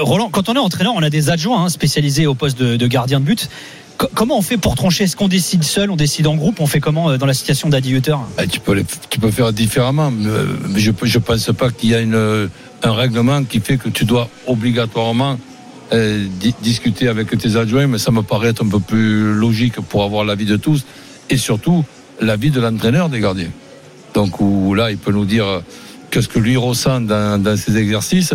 [0.00, 3.20] Roland, quand on est entraîneur, on a des adjoints hein, spécialisés au poste de gardien
[3.20, 3.48] de but.
[3.98, 5.04] Co- comment on fait pour trancher?
[5.04, 7.68] Est-ce qu'on décide seul, on décide en groupe On fait comment euh, dans la situation
[7.68, 8.14] d'Adi Hutter?
[8.36, 10.12] Ah, tu, peux, faire différemment,
[10.76, 15.38] je ne pense pas qu'il y a un règlement qui fait que tu dois obligatoirement
[15.92, 19.80] euh, di- discuter avec tes adjoints, mais ça me paraît être un peu plus logique
[19.80, 20.84] pour avoir l'avis de tous
[21.28, 21.84] et surtout
[22.20, 23.50] l'avis de l'entraîneur des gardiens.
[24.14, 24.34] Donc
[24.76, 25.60] là, il peut nous dire euh,
[26.10, 28.32] qu'est-ce que lui ressent dans ses exercices.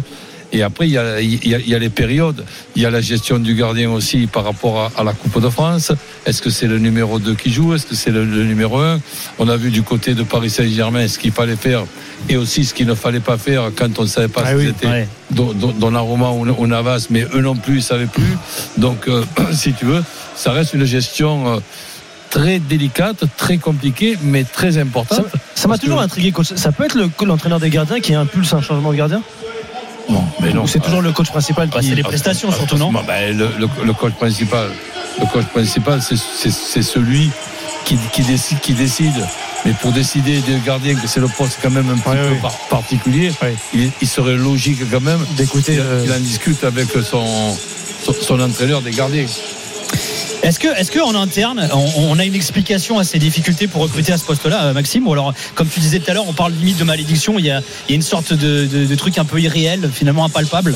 [0.55, 2.45] Et après, il y, a, il, y a, il y a les périodes.
[2.75, 5.49] Il y a la gestion du gardien aussi par rapport à, à la Coupe de
[5.49, 5.91] France.
[6.27, 7.73] Est-ce que c'est le numéro 2 qui joue?
[7.73, 8.99] Est-ce que c'est le, le numéro 1
[9.39, 11.83] On a vu du côté de Paris Saint-Germain ce qu'il fallait faire
[12.29, 14.55] et aussi ce qu'il ne fallait pas faire quand on ne savait pas Ah si
[14.57, 15.07] oui, c'était ouais.
[15.31, 18.37] Don- Don- Donnarumma ou, Navas, mais eux non plus, ils ne savaient plus.
[18.77, 20.03] Donc, euh, si tu veux,
[20.35, 21.59] ça reste une gestion euh,
[22.29, 25.25] très délicate, très compliquée, mais très importante.
[25.55, 26.53] Ça m'a toujours que- intrigué, coach.
[26.55, 29.23] Ça peut être le- l'entraîneur des gardiens qui impulse un changement de gardien?
[30.09, 30.63] Non, mais non.
[30.63, 31.89] Ou c'est toujours le coach principal Bah, qui.
[31.89, 34.69] c'est les prestations surtout, non Bah, le, le- le coach principal,
[35.19, 37.31] le coach principal, c'est- celui
[37.85, 39.13] qui, qui décide, qui décide.
[39.65, 42.57] Mais pour décider des gardiens que c'est le poste quand même un petit peu par-
[42.69, 43.31] particulier,
[43.73, 47.55] il, il serait logique quand même D'écouter, euh, qu'il en discute avec son,
[48.03, 49.25] son, son entraîneur des gardiens.
[50.43, 54.17] Est-ce que, est-ce que interne, on, a une explication à ces difficultés pour recruter à
[54.17, 56.77] ce poste-là, euh, Maxime Ou alors, comme tu disais tout à l'heure, on parle limite
[56.77, 57.39] de malédiction.
[57.39, 60.75] Il y a, une sorte de truc un peu irréel, finalement impalpable?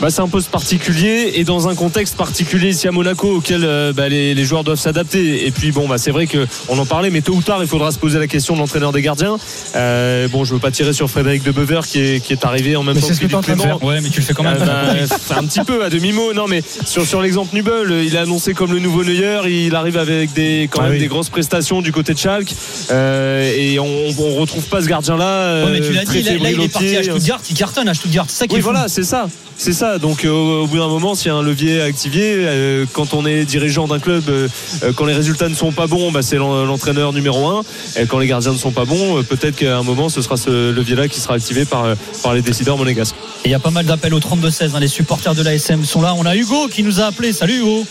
[0.00, 3.92] Bah, c'est un poste particulier et dans un contexte particulier ici à Monaco auquel euh,
[3.92, 5.46] bah, les, les joueurs doivent s'adapter.
[5.46, 7.90] Et puis bon, bah, c'est vrai qu'on en parlait, mais tôt ou tard, il faudra
[7.92, 9.36] se poser la question de l'entraîneur des gardiens.
[9.76, 12.76] Euh, bon, je veux pas tirer sur Frédéric de Bever qui est, qui est arrivé
[12.76, 13.78] en même Mais temps que Philippe Clément.
[13.84, 14.58] Ouais, mais tu le fais quand même.
[14.60, 18.18] Euh, bah, un petit peu à demi-mot, non mais sur, sur l'exemple Nubel, il est
[18.18, 20.98] annoncé comme le nouveau Neuer, il arrive avec des, quand Ah même oui.
[20.98, 22.52] des grosses prestations du côté de Schalke
[22.90, 25.64] et on, on retrouve pas ce gardien là.
[25.64, 27.94] Ouais, mais tu l'as dit, là, là, il est parti à Stuttgart, il cartonne à
[27.94, 28.26] Stuttgart.
[28.28, 30.30] C'est ça qui Oui est voilà c'est ça c'est ça donc euh,
[30.62, 33.44] au bout d'un moment s'il y a un levier à activer euh, quand on est
[33.44, 34.48] dirigeant d'un club euh,
[34.96, 37.62] quand les résultats ne sont pas bons bah, c'est l'en- l'entraîneur numéro un
[37.96, 40.36] et quand les gardiens ne sont pas bons euh, peut-être qu'à un moment ce sera
[40.36, 43.58] ce levier là qui sera activé par, euh, par les décideurs monégasques il y a
[43.58, 44.70] pas mal d'appels au 32-16.
[44.74, 46.14] hein, Les supporters de l'ASM sont là.
[46.16, 47.30] On a Hugo qui nous a appelé.
[47.34, 47.84] Salut Hugo.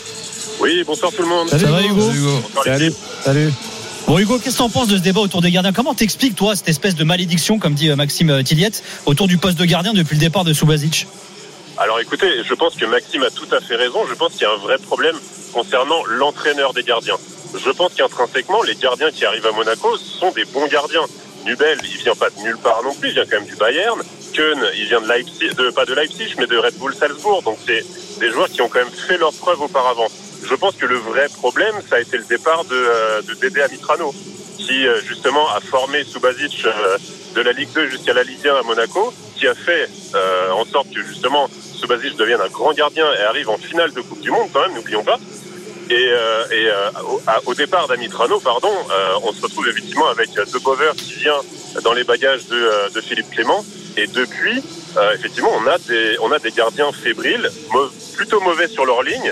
[0.60, 1.48] Oui, bonsoir tout le monde.
[1.48, 2.10] Ça va Hugo
[2.64, 2.92] Salut.
[3.24, 3.52] Salut.
[4.08, 5.72] Bon Hugo, qu'est-ce que t'en penses de ce débat autour des gardiens?
[5.72, 9.64] Comment t'expliques toi cette espèce de malédiction, comme dit Maxime Tilliette, autour du poste de
[9.64, 11.06] gardien depuis le départ de Subasic
[11.76, 14.06] Alors écoutez, je pense que Maxime a tout à fait raison.
[14.06, 15.16] Je pense qu'il y a un vrai problème
[15.52, 17.16] concernant l'entraîneur des gardiens.
[17.56, 21.04] Je pense qu'intrinsèquement, les gardiens qui arrivent à Monaco sont des bons gardiens.
[21.44, 24.00] Nubel, il vient pas de nulle part non plus, il vient quand même du Bayern.
[24.32, 27.42] Keun, il vient de Leipzig, de, pas de Leipzig, mais de Red Bull Salzbourg.
[27.42, 27.84] Donc c'est
[28.20, 30.06] des joueurs qui ont quand même fait leurs preuves auparavant.
[30.44, 33.62] Je pense que le vrai problème, ça a été le départ de, euh, de Dédé
[33.62, 34.14] Amitrano,
[34.58, 36.98] qui euh, justement a formé Subasic euh,
[37.34, 40.64] de la Ligue 2 jusqu'à la Ligue 1 à Monaco, qui a fait euh, en
[40.64, 41.48] sorte que justement
[41.84, 44.72] Subasic devienne un grand gardien et arrive en finale de Coupe du Monde quand même,
[44.74, 45.18] n'oublions pas.
[45.90, 50.30] Et, euh, euh, au, à- au départ d'Amitrano, pardon, euh, on se retrouve effectivement avec
[50.32, 51.38] De Bover qui vient
[51.82, 53.62] dans les bagages de, Philippe Clément.
[53.98, 54.62] Et depuis,
[55.12, 57.50] effectivement, on a des on a des gardiens fébriles,
[58.16, 59.30] plutôt mauvais sur leur ligne.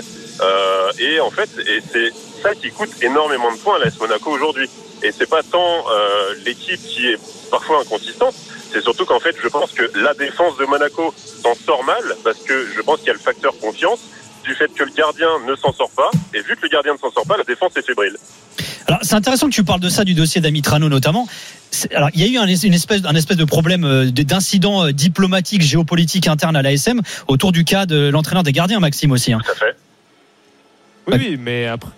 [0.99, 1.49] Et en fait,
[1.91, 2.11] c'est
[2.43, 4.69] ça qui coûte énormément de points à l'AS Monaco aujourd'hui.
[5.01, 5.85] Et c'est pas tant
[6.45, 8.35] l'équipe qui est parfois inconsistante,
[8.73, 12.39] c'est surtout qu'en fait, je pense que la défense de Monaco s'en sort mal parce
[12.39, 13.99] que je pense qu'il y a le facteur confiance
[14.43, 16.09] du fait que le gardien ne s'en sort pas.
[16.33, 18.17] Et vu que le gardien ne s'en sort pas, la défense est fébrile.
[18.87, 21.27] Alors c'est intéressant que tu parles de ça, du dossier d'Amitrano notamment.
[21.95, 24.85] Alors il y a eu un, une espèce, un espèce de problème euh, de- d'incident
[24.85, 29.31] euh, diplomatique, géopolitique interne à l'ASM autour du cas de l'entraîneur des gardiens, Maxime aussi.
[29.33, 29.39] hein.
[29.45, 29.75] Tout à fait.
[31.07, 31.91] Oui, oui, mais après.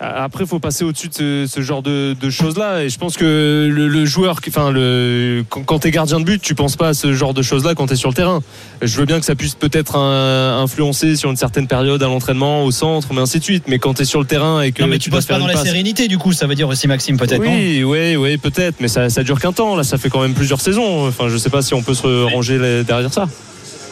[0.00, 2.84] Après, faut passer au-dessus de ce, ce genre de, de choses-là.
[2.84, 6.40] Et je pense que le, le joueur, enfin, le, quand, quand t'es gardien de but,
[6.40, 8.40] tu penses pas à ce genre de choses-là quand t'es sur le terrain.
[8.80, 12.62] Je veux bien que ça puisse peut-être un- influencer sur une certaine période à l'entraînement,
[12.64, 13.64] au centre, mais ainsi de suite.
[13.66, 15.48] Mais quand t'es sur le terrain et que Non mais tu dois bosses pas dans
[15.48, 17.40] la passe- sérénité du coup, ça veut dire aussi Maxime peut-être.
[17.40, 18.76] Oui, oui, oui, peut-être.
[18.80, 19.74] Mais ça, ça dure qu'un temps.
[19.74, 21.08] Là, ça fait quand même plusieurs saisons.
[21.08, 23.26] Enfin, je sais pas si on peut se ranger derrière ça.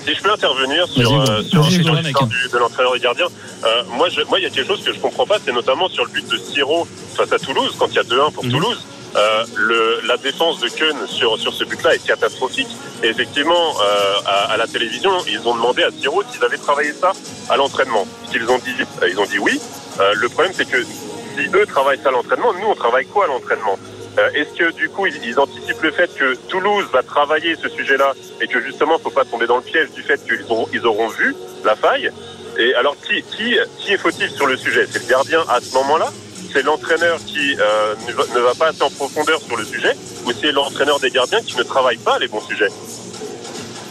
[0.07, 1.97] Si je peux intervenir sur, euh, sur, l'histoire
[2.53, 3.27] de l'entraîneur des gardiens,
[3.65, 5.89] euh, moi, je- moi, il y a quelque chose que je comprends pas, c'est notamment
[5.89, 8.51] sur le but de Siro face à Toulouse, quand il y a 2-1 pour Mhm.
[8.53, 8.79] Toulouse.
[9.17, 12.69] Euh, le, la défense de Keun sur, sur ce but-là est catastrophique.
[13.03, 16.93] Et effectivement, euh, à, à la télévision, ils ont demandé à Siro s'ils avaient travaillé
[16.93, 17.13] ça
[17.49, 18.07] à l'entraînement.
[18.31, 18.75] Qu'ils ont dit,
[19.09, 19.59] ils ont dit oui.
[20.01, 23.25] Euh, le problème, c'est que si eux travaillent ça à l'entraînement, nous, on travaille quoi
[23.25, 23.79] à l'entraînement?
[24.35, 28.47] Est-ce que du coup, ils, anticipent le fait que Toulouse va travailler ce sujet-là et
[28.47, 32.11] que justement, faut pas tomber dans le piège du fait qu'ils auront, vu la faille?
[32.59, 34.87] Et alors, qui, qui, qui est fautif sur le sujet?
[34.91, 36.11] C'est le gardien à ce moment-là?
[36.53, 39.93] C'est l'entraîneur qui euh, ne, va, ne va pas assez en profondeur sur le sujet?
[40.25, 42.71] Ou c'est l'entraîneur des gardiens qui ne travaille pas les bons sujets?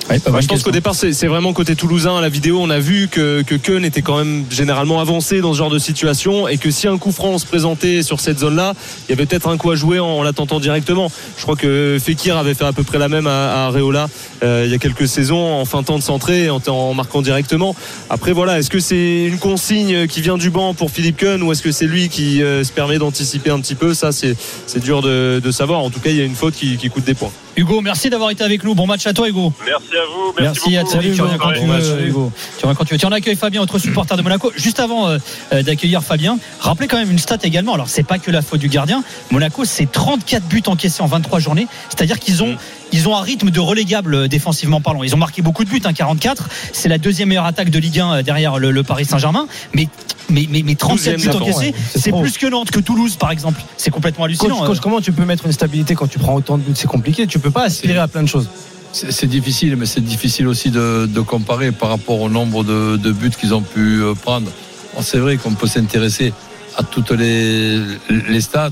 [0.09, 2.17] Ouais, pas Bah, je pense qu'au départ, c'est vraiment côté toulousain.
[2.17, 5.53] À la vidéo, on a vu que, que Keun était quand même généralement avancé dans
[5.53, 8.73] ce genre de situation et que si un coup franc se présentait sur cette zone-là,
[9.07, 11.11] il y avait peut-être un coup à jouer en, en l'attentant directement.
[11.37, 14.07] Je crois que Fekir avait fait à peu près la même à, à Areola
[14.43, 17.75] euh, il y a quelques saisons en feintant de centrer et en, en marquant directement.
[18.11, 21.51] Après, voilà, est-ce que c'est une consigne qui vient du banc pour Philippe Keun ou
[21.51, 23.95] est-ce que c'est lui qui euh, se permet d'anticiper un petit peu?
[23.95, 24.35] Ça, c'est
[24.67, 25.79] c'est dur de, de savoir.
[25.79, 27.31] En tout cas, il y a une faute qui, qui coûte des points.
[27.57, 28.75] Hugo, merci d'avoir été avec nous.
[28.75, 29.53] Bon match à toi Hugo.
[29.65, 31.01] Merci à vous, Merci, merci, à toi.
[31.01, 32.31] Tu reviens quand tu veux, Hugo.
[32.57, 32.97] Tu reviens quand tu veux.
[32.97, 34.51] Tiens, on accueille Fabien, autre supporter de Monaco.
[34.55, 35.17] Juste avant euh,
[35.53, 37.73] euh, d'accueillir Fabien, rappelez quand même une stat également.
[37.73, 39.03] Alors, c'est pas que la faute du gardien.
[39.31, 41.67] Monaco, c'est 34 buts encaissés en 23 journées.
[41.89, 42.55] C'est-à-dire qu'ils ont,
[42.91, 45.03] ils ont un rythme de relégable euh, défensivement parlant.
[45.03, 46.49] Ils ont marqué beaucoup de buts, hein, 44.
[46.71, 49.47] C'est la deuxième meilleure attaque de Ligue 1 euh, derrière le, le Paris Saint-Germain.
[49.73, 49.87] Mais,
[50.29, 51.73] mais, mais, mais 37 buts encaissés, ouais.
[51.95, 53.61] C'est plus que Nantes, que Toulouse, par exemple.
[53.77, 54.57] C'est complètement hallucinant.
[54.57, 54.81] Coach, coach, euh.
[54.81, 56.73] comment tu peux mettre une stabilité quand tu prends autant de buts?
[56.75, 57.27] C'est compliqué.
[57.27, 58.47] Tu peux pas aspirer à plein de choses.
[58.91, 63.11] C'est difficile, mais c'est difficile aussi de, de comparer par rapport au nombre de, de
[63.11, 64.49] buts qu'ils ont pu prendre.
[64.95, 66.31] Bon, c'est vrai qu'on peut s'intéresser
[66.77, 68.71] à toutes les, les stats.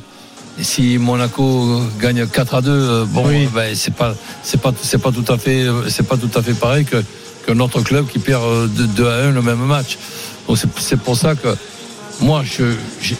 [0.59, 3.47] Et si Monaco gagne 4 à 2, euh, bon, Oui.
[3.53, 4.13] ben, c'est pas,
[4.43, 6.97] c'est pas, c'est pas tout à fait, euh, c'est pas tout à fait pareil que
[7.45, 9.97] qu'un autre club qui perd euh, de 2 à 1 le même match.
[10.47, 11.47] Donc c'est, c'est pour ça que
[12.21, 12.63] moi, je,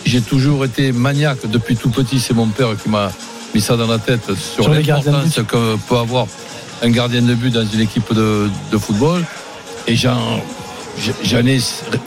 [0.06, 2.20] j'ai, toujours été maniaque depuis tout petit.
[2.20, 3.12] C'est mon père qui m'a
[3.56, 6.28] mis ça dans la tête sur, l'importance que peut avoir
[6.84, 9.26] un gardien de but dans une équipe de, de football.
[9.88, 10.40] et j'en,
[11.24, 11.60] j'en ai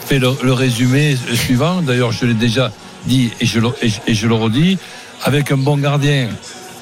[0.06, 1.82] fait le, le résumé suivant.
[1.82, 2.70] D'ailleurs, je l'ai déjà
[3.06, 4.78] dit et je le, et je- et je le redis.
[5.24, 6.28] Avec un bon gardien,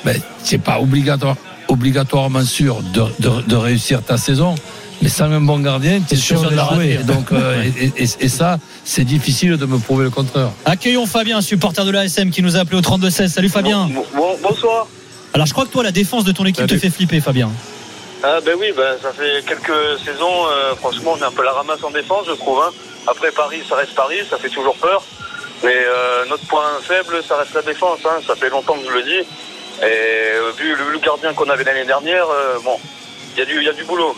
[0.04, 1.36] ben, c'est pas obligatoire,
[1.68, 4.54] obligatoirement sûr de, de- de réussir ta saison.
[5.02, 6.98] Mais sans un bon gardien, tu es sûr sûr de de la jouer.
[7.04, 10.50] Donc, euh, et, et- et ça, c'est difficile de me prouver le contraire.
[10.64, 13.28] Accueillons Fabien, supporter de l'ASM qui nous a appelé au 32-16.
[13.28, 13.88] Salut Fabien.
[13.88, 14.86] Bon- bon- bonsoir.
[15.32, 17.50] Alors je crois que toi, la défense de ton équipe te fait flipper, Fabien.
[18.22, 21.52] Ah ben oui, ben, ça fait quelques saisons, euh, franchement, on est un peu la
[21.52, 22.58] ramasse en défense, je trouve.
[22.60, 22.70] hein.
[23.06, 25.02] Après Paris, ça reste Paris, ça fait toujours peur.
[25.64, 28.00] Mais euh, notre point faible, ça reste la défense.
[28.05, 28.20] hein.
[28.27, 29.18] Ça fait longtemps que je le dis.
[29.18, 29.24] Et
[29.83, 32.79] euh, vu le, le gardien qu'on avait l'année dernière, euh, bon,
[33.35, 34.14] il y, a du- il y a du boulot.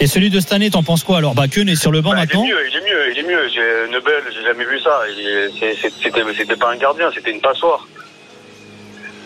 [0.00, 2.16] Et celui de cette année, t'en penses quoi Alors, Keun est sur le banc Bah,
[2.18, 2.44] il est maintenant.
[2.46, 3.48] mieux, il est mieux, il est mieux.
[3.48, 5.02] J'ai Nebel, j'ai jamais vu ça.
[6.36, 7.86] C'était pas un gardien, c'était une passoire.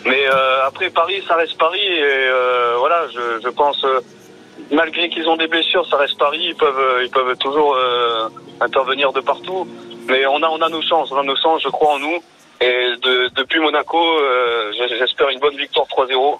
[0.05, 3.99] Mais euh, après Paris, ça reste Paris et euh, voilà, je, je pense euh,
[4.71, 6.39] malgré qu'ils ont des blessures, ça reste Paris.
[6.49, 7.75] Ils peuvent, ils peuvent toujours
[8.61, 9.67] intervenir de partout.
[10.09, 12.19] Mais on a, on a nos chances, on a nos chances, je crois en nous.
[12.61, 16.39] Et de- depuis Monaco, euh, j'espère une bonne victoire 3-0.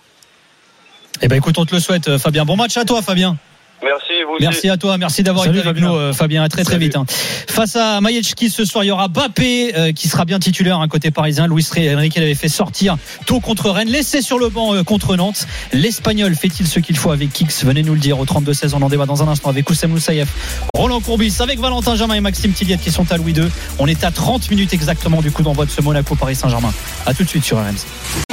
[1.21, 2.45] Eh ben écoute, on te le souhaite, euh, Fabien.
[2.45, 3.37] Bon match à toi, Fabien.
[3.81, 4.43] Merci, vous aussi.
[4.43, 5.93] Merci à toi, merci d'avoir Salut, été avec Fabien.
[5.93, 6.43] nous, euh, Fabien.
[6.43, 6.95] À très très vite.
[6.97, 7.05] hein.
[7.07, 10.87] Face à Majetski ce soir, il y aura Bappé euh, qui sera bien titulaire un
[10.87, 11.47] côté parisien.
[11.47, 15.47] Luis Enrique l'avait fait sortir tôt contre Rennes, laissé sur le banc euh, contre Nantes.
[15.71, 17.63] L'Espagnol fait-il ce qu'il faut avec Kix?
[17.63, 18.73] Venez nous le dire au 32-16.
[18.75, 20.27] On en débat dans un instant avec Oussem Moussaïef,
[20.73, 23.49] Roland Courbis, avec Valentin Germain et Maxime Tilliette qui sont à Louis II.
[23.79, 26.73] On est à 30 minutes exactement du coup d'envoi de ce Monaco Paris Saint-Germain.
[27.05, 28.28] À tout de suite sur RMC.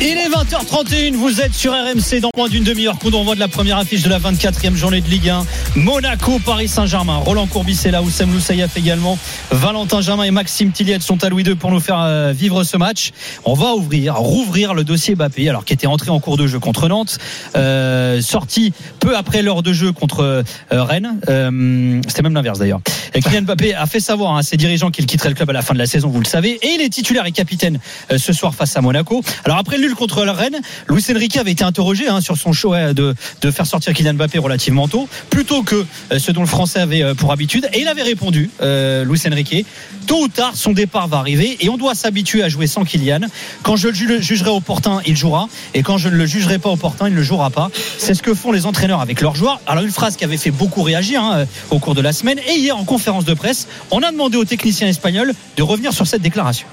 [0.00, 3.48] Il est 20h31, vous êtes sur RMC dans moins d'une demi-heure, coup d'envoi de la
[3.48, 5.44] première affiche de la 24e journée de Ligue 1.
[5.74, 7.16] Monaco, Paris Saint-Germain.
[7.16, 9.18] Roland Courbis est là, Oussem Loussaïef également.
[9.50, 12.76] Valentin Germain et Maxime Tilliette sont à Louis II pour nous faire euh, vivre ce
[12.76, 13.10] match.
[13.44, 16.60] On va ouvrir, rouvrir le dossier Bappé, alors qui était entré en cours de jeu
[16.60, 17.18] contre Nantes,
[17.56, 21.18] euh, sorti peu après l'heure de jeu contre euh, Rennes.
[21.28, 22.80] Euh, C'était même l'inverse d'ailleurs.
[23.14, 25.74] Kylian Mbappé a fait savoir à ses dirigeants qu'il quitterait le club à la fin
[25.74, 27.80] de la saison, vous le savez, et il est titulaire et capitaine
[28.12, 29.22] euh, ce soir face à Monaco.
[29.44, 33.14] Alors après contre la Rennes, Luis Enrique avait été interrogé hein, sur son choix de,
[33.40, 37.02] de faire sortir Kylian Mbappé relativement tôt, plutôt que euh, ce dont le Français avait
[37.02, 39.66] euh, pour habitude, et il avait répondu, euh, Luis Enrique,
[40.06, 43.20] tôt ou tard son départ va arriver et on doit s'habituer à jouer sans Kylian.
[43.62, 46.70] Quand je le ju- jugerai opportun, il jouera, et quand je ne le jugerai pas
[46.70, 47.70] opportun, il ne jouera pas.
[47.98, 49.60] C'est ce que font les entraîneurs avec leurs joueurs.
[49.66, 52.54] Alors une phrase qui avait fait beaucoup réagir hein, au cours de la semaine, et
[52.58, 56.22] hier en conférence de presse, on a demandé au technicien espagnol de revenir sur cette
[56.22, 56.66] déclaration.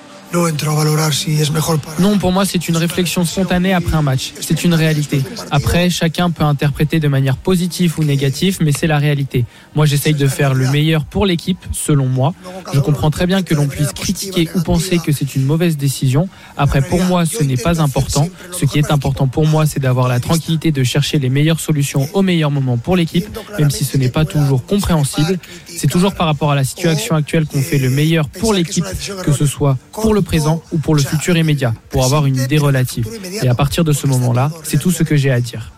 [2.00, 4.34] Non, pour moi, c'est une réflexion spontanée après un match.
[4.42, 5.22] C'est une réalité.
[5.52, 9.46] Après, chacun peut interpréter de manière positive ou négative, mais c'est la réalité.
[9.76, 12.34] Moi, j'essaye de faire le meilleur pour l'équipe, selon moi.
[12.74, 16.28] Je comprends très bien que l'on puisse critiquer ou penser que c'est une mauvaise décision.
[16.58, 18.28] Après, pour moi, ce n'est pas important.
[18.52, 22.08] Ce qui est important pour moi, c'est d'avoir la tranquillité de chercher les meilleures solutions
[22.14, 25.40] au meilleur moment pour l'équipe, même si ce n'est pas toujours compréhensible.
[25.68, 28.86] C'est toujours par rapport à la situation actuelle qu'on fait le meilleur pour l'équipe,
[29.24, 32.58] que ce soit pour le présent ou pour le futur immédiat, pour avoir une idée
[32.58, 33.08] relative.
[33.42, 35.72] Et à partir de ce moment-là, c'est tout ce que j'ai à dire.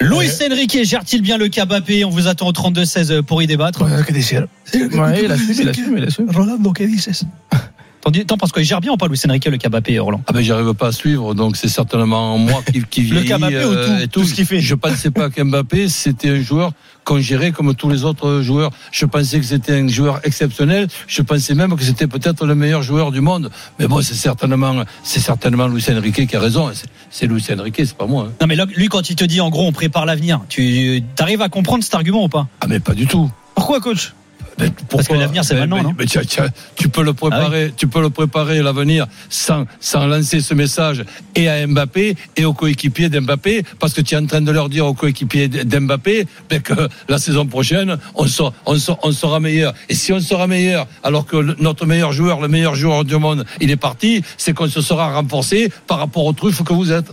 [0.00, 0.04] Que.
[0.04, 2.04] Luis Enrique gère-t-il bien le cas Mbappé?
[2.04, 3.80] On vous attend au 32-16 pour y débattre.
[4.72, 4.96] que.
[4.96, 6.30] Ouais, il assume, il assume, il assume.
[6.30, 7.24] Rolando, ¿qué dices?
[8.00, 8.62] T'en dis- T'en penses quoi?
[8.62, 10.22] Il gère bien ou pas Luis Enrique le cas Mbappé, Roland?
[10.28, 13.64] Ah ben j'arrive pas à suivre, donc c'est certainement moi qui, qui Le vieillis, Mbappé
[13.64, 14.60] ou tout euh, et Tout ce qu'il fait?
[14.60, 16.72] Je pensais pas qu'Mbappé c'était un joueur
[17.08, 18.70] qu'on gérait comme tous les autres joueurs.
[18.92, 20.88] Je pensais que c'était un joueur exceptionnel.
[21.06, 23.50] Je pensais même que c'était peut-être le meilleur joueur du monde.
[23.78, 26.70] Mais bon, c'est certainement, c'est certainement Luis Enrique qui a raison.
[27.10, 28.26] C'est- Luis Enrique, c'est pas moi.
[28.28, 28.32] hein.
[28.42, 31.48] Non mais lui quand il te dit en gros on prépare l'avenir, tu arrives à
[31.48, 32.46] comprendre cet argument ou pas?
[32.60, 33.30] Ah mais pas du tout.
[33.54, 34.12] Pourquoi, coach?
[34.58, 36.40] Mais pourquoi que l'avenir, c'est Mais- maintenant, mais- non mais tu, tu-
[36.76, 41.04] tu peux le Ah préparer, tu peux le préparer l'avenir sans, sans lancer ce message
[41.34, 44.68] et à Mbappé et aux coéquipiers d'Mbappé, parce que tu es en train de leur
[44.68, 46.74] dire aux coéquipiers d'Mbappé ben, que
[47.08, 49.74] la saison prochaine on sera, on, sera, on sera meilleur.
[49.88, 53.16] Et si on sera meilleur, alors que le- notre meilleur joueur, le meilleur joueur du
[53.16, 56.90] monde, il est parti, c'est qu'on se sera renforcé par rapport aux truffes que vous
[56.92, 57.10] êtes.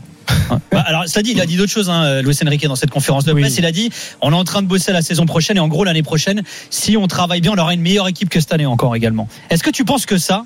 [0.71, 3.25] Bah, alors, ça dit, il a dit d'autres choses, hein, Luis Enrique, dans cette conférence
[3.25, 3.41] de Oui.
[3.41, 3.57] presse.
[3.57, 3.89] Il a dit
[4.21, 6.97] on est en train de bosser la saison prochaine et en gros, l'année prochaine, si
[6.97, 9.27] on travaille bien, on aura une meilleure équipe que cette année encore également.
[9.49, 10.45] Est-ce que tu penses que ça,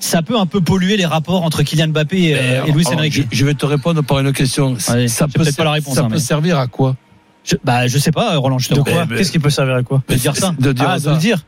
[0.00, 3.12] ça peut un peu polluer les rapports entre Kylian Mbappé et, euh, et Luis Enrique
[3.14, 4.76] je, je vais te répondre par une question.
[4.88, 6.96] Allez, ça c'est peut, peut-être pas la réponse, ça hein, peut mais- servir à quoi?
[7.44, 9.06] Je, Bah, je sais pas, Roland, je te De quoi?
[9.08, 10.02] Qu'est-ce qui peut servir à quoi?
[10.08, 10.54] De dire ça.
[10.58, 11.12] De dire Ah, de ça.
[11.12, 11.44] le dire.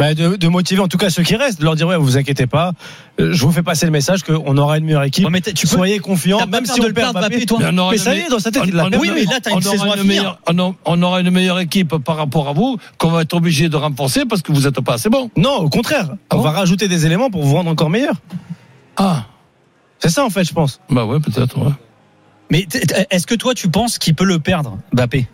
[0.00, 2.16] Bah, de, de motiver en tout cas ceux qui restent, de leur dire ouais, vous
[2.16, 2.72] inquiétez pas,
[3.20, 5.26] euh, je vous fais passer le message qu'on aura une meilleure équipe.
[5.26, 7.46] Ouais, mais t'as- tu peux- Soyez confiants, même si on le perd perdre, Mbappé, Mbappé,
[7.46, 8.74] toi Mais on aura Mais une ça y meilleure- est, dans sa tête, on- il
[8.74, 8.88] l'a.
[8.98, 10.38] Oui, mais là, t'as une on saison aura à une finir.
[10.48, 13.76] meilleure- on aura une meilleure équipe par rapport à vous qu'on va être obligé de
[13.76, 15.30] renforcer parce que vous n'êtes pas assez bon.
[15.36, 18.14] Non, au contraire, on va rajouter des éléments pour vous rendre encore meilleur.
[18.96, 19.26] Ah.
[19.98, 20.80] C'est ça en fait, je pense.
[20.88, 21.58] Bah ouais, peut-être.
[21.58, 21.72] Ouais.
[22.50, 22.66] Mais
[23.10, 25.28] est-ce que toi, tu penses qu'il peut le perdre, Mbappé?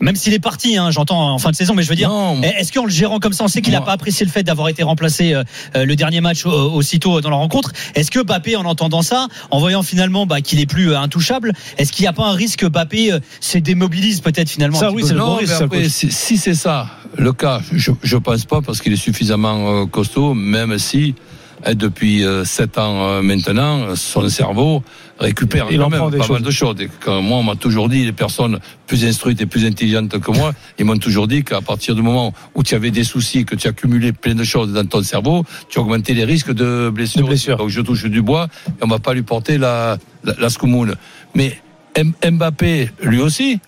[0.00, 2.40] Même s'il est parti, hein, j'entends en fin de saison, mais je veux dire, Non,
[2.42, 4.68] est-ce qu'en le gérant comme ça, on sait qu'il n'a pas apprécié le fait d'avoir
[4.68, 5.42] été remplacé euh,
[5.74, 7.72] euh, le dernier match euh, aussitôt dans la rencontre?
[7.94, 11.52] Est-ce que Mbappé, en entendant ça, en voyant finalement bah, qu'il est plus euh, intouchable,
[11.78, 14.92] est-ce qu'il n'y a pas un risque que Mbappé euh, se démobilise peut-être finalement Ça,
[14.92, 18.44] oui, c'est le non, risque, après, si, si c'est ça le cas, je je pense
[18.44, 21.35] pas parce qu'il est suffisamment euh, costaud, même si euh,
[21.74, 24.82] depuis 7 ans euh, maintenant, euh, son cerveau
[25.18, 26.76] récupère Il quand en même prend des pas mal de choses.
[26.80, 30.30] Et quand moi, on m'a toujours dit, les personnes plus instruites et plus intelligentes que
[30.30, 33.54] moi, ils m'ont toujours dit qu'à partir du moment où tu avais des soucis, que
[33.56, 37.22] tu accumulais plein de choses dans ton cerveau, tu augmentais les risques de blessures.
[37.22, 37.56] De blessures.
[37.56, 40.94] Donc je touche du bois et on va pas lui porter la, la, la scoumoune.
[41.34, 41.58] Mais
[41.94, 43.58] M- Mbappé, lui aussi,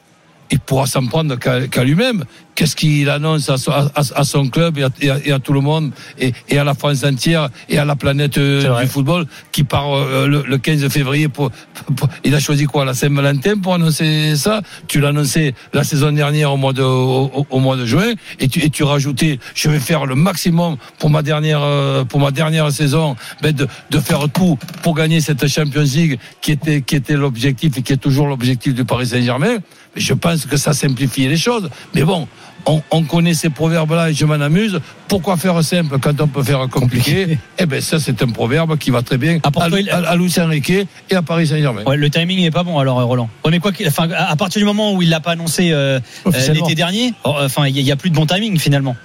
[0.50, 2.24] il pourra s'en prendre qu'à qu'à lui-même.
[2.58, 5.38] Qu'est-ce qu'il annonce à son, à- à son club et à, et à- et à
[5.38, 8.88] tout le monde et, et à la France entière et à la planète euh, du
[8.88, 11.52] football qui part euh, le, le 15 février pour,
[11.96, 14.60] pour- il a choisi quoi la Saint-Valentin pour annoncer ça?
[14.88, 18.48] Tu l'annonçais la saison dernière au mois de au, au- au mois de juin et
[18.48, 22.32] tu et tu rajoutais je vais faire le maximum pour ma dernière euh, pour ma
[22.32, 26.96] dernière saison ben de, de faire tout pour gagner cette Champions League qui était qui
[26.96, 29.58] était l'objectif et qui est toujours l'objectif du Paris Saint-Germain.
[29.96, 31.68] Je pense que ça simplifie les choses.
[31.94, 32.26] Mais bon
[32.68, 34.78] on, on connaît ces proverbes-là et je m'en amuse.
[35.08, 38.90] Pourquoi faire simple quand on peut faire compliqué Eh ben ça, c'est un proverbe qui
[38.90, 41.82] va très bien Ah, à, il- à, à Luis Enrique et à Paris Saint-Germain.
[41.86, 43.28] Ouais, le timing n'est pas bon alors euh, Roland.
[43.44, 46.52] Ouais, mais quoi enfin, à partir du moment où il l'a pas annoncé euh, euh,
[46.52, 48.96] l'été dernier, oh, enfin, il y, a plus de bon timing finalement.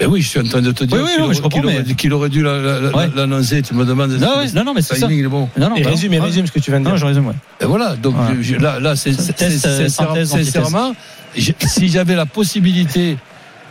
[0.00, 1.94] Ben oui, je suis en train de te dire Oui, oui, qu'il non, aurait, mais-
[1.96, 3.08] qu'il aurait dû la- la- la- Ouais.
[3.16, 3.62] l'annoncer.
[3.62, 4.12] Tu me demandes.
[4.12, 5.10] Non, ouais, non, non, mais c'est le ça.
[5.12, 5.48] est bon.
[5.58, 6.24] Non, non, Et bah, résume, et ouais.
[6.26, 6.98] résume ce que tu viens de Non, dire.
[7.00, 7.34] je résume, ouais.
[7.60, 10.94] Et voilà, donc je- là, là c'est sincèrement-
[11.36, 13.16] si j'avais la possibilité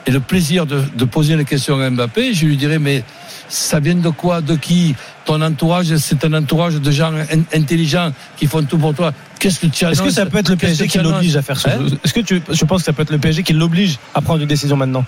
[0.05, 3.03] et le plaisir de, de poser une question à Mbappé, je lui dirais mais
[3.49, 4.93] ça vient de quoi, de qui?
[5.25, 9.13] Ton entourage, c'est un entourage de gens in- intelligents qui font tout pour toi.
[9.39, 11.71] Qu'est-ce que tu Est-ce que ça peut être le PSG qui l'oblige à faire ça?
[11.75, 11.87] Hein?
[12.03, 14.41] Est-ce que tu, je pense que ça peut être le PSG qui l'oblige à prendre
[14.41, 15.05] une décision maintenant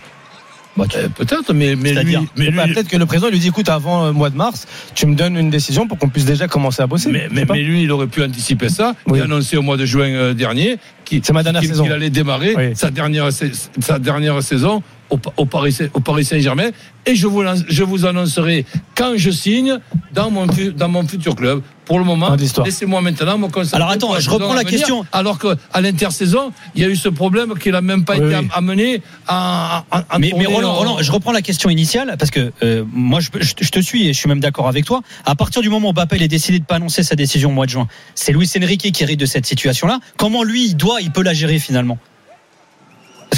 [0.96, 3.48] Euh, Peut-être, mais, mais lui, C'est-à-dire mais Bah, lui- Peut-être que le président lui dit
[3.50, 6.48] écoute, avant le mois de mars, tu me donnes une décision pour qu'on puisse déjà
[6.48, 7.10] commencer à bosser.
[7.12, 7.30] Mais,
[7.64, 8.96] lui, il aurait pu anticiper ça.
[9.08, 9.20] Oui.
[9.20, 11.84] Il a annoncé au mois de juin euh, dernier qu'il C'est ma dernière qu'il- saison.
[11.84, 12.64] qu'il allait démarrer Oui.
[12.76, 13.46] sa, dernière, sa-
[13.80, 16.70] sa dernière saison au, Pa- au Paris, Saint- au Paris Saint-Germain.
[17.06, 19.80] Et je vous, je vous annoncerai quand je signe
[20.14, 20.46] dans mon,
[20.76, 21.62] dans mon futur club.
[21.86, 23.78] Pour le moment, laissez-moi maintenant me concentrer.
[23.78, 25.06] Alors, attends, je reprends la venir, question.
[25.12, 28.38] Alors qu'à l'intersaison, il y a eu ce problème qu'il n'a même pas Oui, été
[28.38, 28.48] oui.
[28.54, 32.52] amené à, à, à Mais, Roland, en- Roland, je reprends la question initiale parce que
[32.62, 35.02] euh, moi je, je- je te suis et je suis même d'accord avec toi.
[35.26, 37.54] À partir du moment où Mbappé il a décidé de pas annoncer sa décision au
[37.54, 40.00] mois de juin, c'est Luis Enrique qui hérite de cette situation-là.
[40.18, 41.98] Comment lui il doit, il peut la gérer finalement?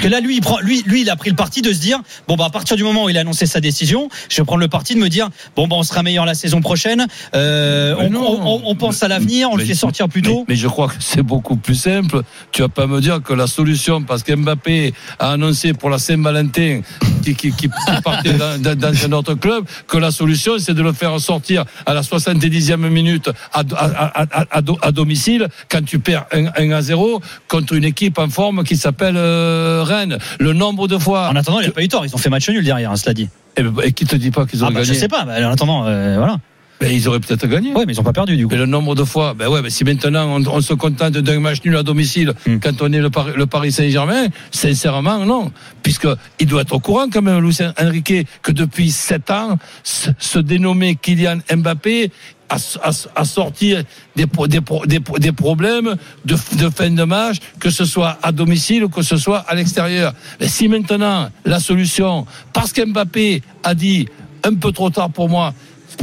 [0.01, 1.79] Parce que là, lui, il prend, lui, lui, il a pris le parti de se
[1.79, 4.45] dire, bon, bah, à partir du moment où il a annoncé sa décision, je vais
[4.45, 7.05] prendre le parti de me dire, bon, bah, on sera meilleur la saison prochaine.
[7.35, 8.21] Euh, on, non.
[8.41, 10.43] on- on- on pense à l'avenir, on le fait sortir plus tôt.
[10.47, 12.21] Mais, je crois que c'est beaucoup plus simple.
[12.51, 16.81] Tu vas pas me dire que la solution, parce qu'Mbappé a annoncé pour la Saint-Valentin
[17.23, 20.73] qui, qui, qui, qui partait dans, dans- dans un autre club, que la solution, c'est
[20.73, 24.91] de le faire sortir à la 70e minute à, à, à, à- à do- à
[24.91, 29.15] domicile quand tu perds 1, 1 à 0 contre une équipe en forme qui s'appelle
[29.17, 30.17] euh, Rennes.
[30.39, 31.29] Le nombre de fois.
[31.29, 32.05] En attendant, il a pas eu tort.
[32.05, 33.29] Ils ont fait match nul derrière, hein, cela dit.
[33.57, 35.25] Et, et qui te dit pas qu'ils Ah, ont bah, je gagné sais pas.
[35.25, 36.37] bah, en attendant, euh, voilà.
[36.81, 37.73] Ben, Ils auraient peut-être gagné.
[37.73, 38.51] Ouais, mais ils ont pas perdu du coup.
[38.51, 41.39] Mais le nombre de fois, ben ouais, mais si maintenant on, on se contente d'un
[41.39, 42.57] match nul à domicile Hmm.
[42.57, 45.51] quand on est le, Paris- le Paris Saint-Germain, sincèrement, non.
[45.83, 46.07] Puisque
[46.39, 50.39] il doit être au courant quand même, Luis Enrique, que depuis sept ans, se, se
[50.39, 52.11] dénommer Kylian Mbappé
[52.49, 53.75] a, a, a sorti
[54.15, 57.85] des, pro- des, pro- des, pro- des problèmes de, de fin de match, que ce
[57.85, 60.13] soit à domicile ou que ce soit à l'extérieur.
[60.39, 64.07] Mais si maintenant la solution, parce qu'Mbappé a dit
[64.43, 65.53] un peu trop tard pour moi,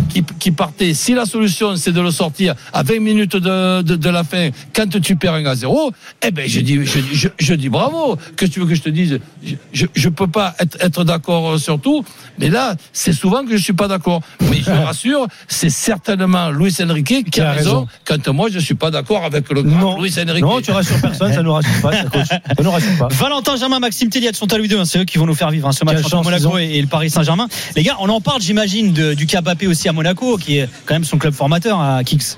[0.09, 0.95] qui, qui partait.
[0.95, 4.51] Si la solution c'est de le sortir à 20 minutes de, de, de la fin,
[4.75, 7.69] quand tu perds un à 0, eh ben je dis, je, dis- je, je dis
[7.69, 8.17] bravo.
[8.37, 9.19] Que tu veux que je te dise?
[9.45, 12.05] Je, je, je peux pas être, être d'accord sur tout,
[12.39, 14.23] mais là c'est souvent que je suis pas d'accord.
[14.51, 18.91] Mais je rassure, c'est certainement Luis Enrique qui, a, raison, quand moi je suis pas
[18.91, 20.03] d'accord avec le grand Non.
[20.03, 20.43] Luis Enrique.
[20.45, 21.93] Non, tu rassures personne, ça nous rassure pas,
[22.25, 23.09] ça, nous rassure pas.
[23.11, 24.79] Valentin Germain, Maxime Telliat sont à lui deux.
[24.79, 24.85] hein.
[24.85, 26.87] C'est eux qui vont nous faire vivre hein, ce match entre Monaco et, et le
[26.89, 27.49] Paris Saint-Germain.
[27.77, 30.69] Les gars, on en parle, j'imagine, de- du cas Mbappé aussi à Monaco, qui est
[30.87, 32.37] quand même son club formateur à Kix.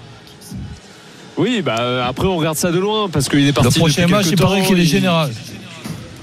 [1.37, 3.75] Oui, bah euh, après on regarde ça de loin parce qu'il est parti.
[3.79, 5.31] Le prochain match, il paraît qu'il est général.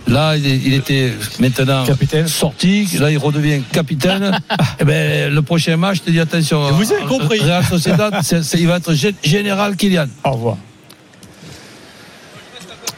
[0.08, 2.28] Là, il, est- il était maintenant Capitaine.
[2.30, 2.88] sorti.
[3.00, 4.40] Là, il redevient capitaine.
[4.80, 6.72] Eh ben, le prochain match, je te dis attention.
[6.72, 7.40] Vous avez compris.
[7.40, 8.14] Real Sociedad,
[8.58, 10.06] il va être gé- général Kylian.
[10.24, 10.58] Au revoir.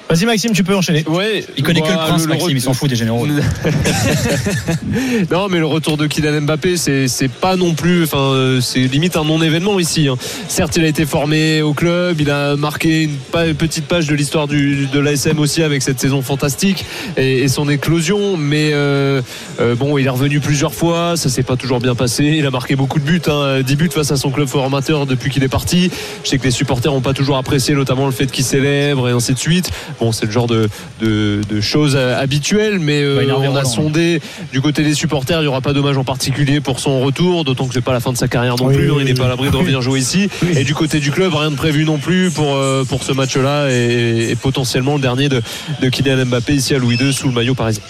[0.10, 1.04] Vas-y Maxime, tu peux enchaîner.
[1.08, 3.28] Ouais, Il connaît que le bah, prince, Maxime, re- il s'en fout des généraux.
[5.32, 8.80] non, mais le retour de Kylian Mbappé, c'est c'est pas non plus, enfin, euh, c'est
[8.80, 10.08] limite un non-événement ici.
[10.08, 10.16] hein.
[10.48, 14.08] Certes, il a été formé au club, il a marqué une, pa- une petite page
[14.08, 16.86] de l'histoire du- de l'ASM aussi avec cette saison fantastique
[17.18, 18.36] et, et son éclosion.
[18.36, 19.22] Mais euh,
[19.60, 22.24] euh, bon, il est revenu plusieurs fois, ça s'est pas toujours bien passé.
[22.24, 25.30] Il a marqué beaucoup de buts, hein, 10 buts face à son club formateur depuis
[25.30, 25.92] qu'il est parti.
[26.24, 29.12] Je sais que les supporters n'ont pas toujours apprécié, notamment le fait qu'il célèbre et
[29.12, 29.70] ainsi de suite.
[30.00, 30.70] Bon, c'est le genre de,
[31.02, 34.22] de, de choses euh, habituelles, mais euh, Va énerver on a sondé
[34.54, 37.68] du côté des supporters, il n'y aura pas d'hommage en particulier pour son retour, d'autant
[37.68, 38.90] que c'est pas la fin de sa carrière non Oui, plus.
[38.90, 39.18] hein, oui, il n'est oui.
[39.18, 40.30] pas à l'abri de revenir jouer ici.
[40.56, 43.70] Et du côté du club, rien de prévu non plus pour, euh, pour ce match-là
[43.72, 45.42] et, et potentiellement le dernier de,
[45.82, 47.84] de Kylian Mbappé ici à Louis II sous le maillot parisien.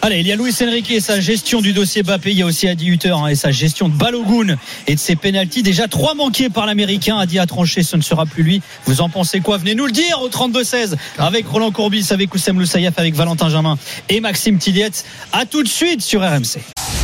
[0.00, 2.30] Allez, il y a Luis Enrique et sa gestion du dossier Bappé.
[2.30, 5.16] Il y a aussi Adi Hutter hein, et sa gestion de Balogun et de ses
[5.16, 5.64] pénalties.
[5.64, 7.18] Déjà trois manqués par l'Américain.
[7.18, 8.62] Adi a tranché, ce ne sera plus lui.
[8.86, 9.58] Vous en pensez quoi?
[9.58, 13.76] Venez nous le dire au 32-16 avec Roland Courbis, avec Oussem Loussaïef, avec Valentin Germain
[14.08, 15.04] et Maxime Tilliette.
[15.32, 16.60] À tout de suite sur RMC.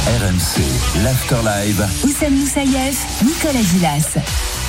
[0.07, 0.62] RMC,
[1.03, 1.86] l'Afterlive.
[2.05, 4.18] Oussem Moussaïef, Nicolas Villas.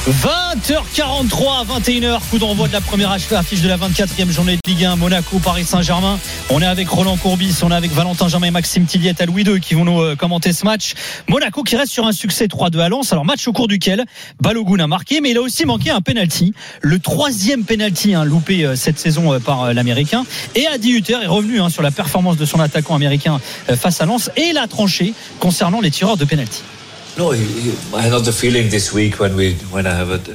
[0.08, 4.86] 20h43 à 21h, coup d'envoi de la première affiche de la 24e journée de Ligue
[4.86, 6.20] 1, Monaco, Paris Saint-Germain.
[6.52, 9.42] On est avec Roland Courbis, on est avec Valentin Germain et Maxime Tilliette à Louis
[9.42, 10.94] II qui vont nous euh, commenter ce match.
[11.28, 13.14] Monaco qui reste sur un succès 3-2 à Lens.
[13.14, 14.06] Alors match au cours duquel
[14.40, 16.54] Balogun a marqué, mais il a aussi manqué un penalty.
[16.82, 20.24] Le troisième penalty hein, loupé euh, cette saison euh, par l'Américain.
[20.54, 23.40] Et Adi Hutter est revenu hein, sur la performance de son attaquant américain
[23.76, 26.62] face à Lens et il a tranché concernant les tireurs de penalty.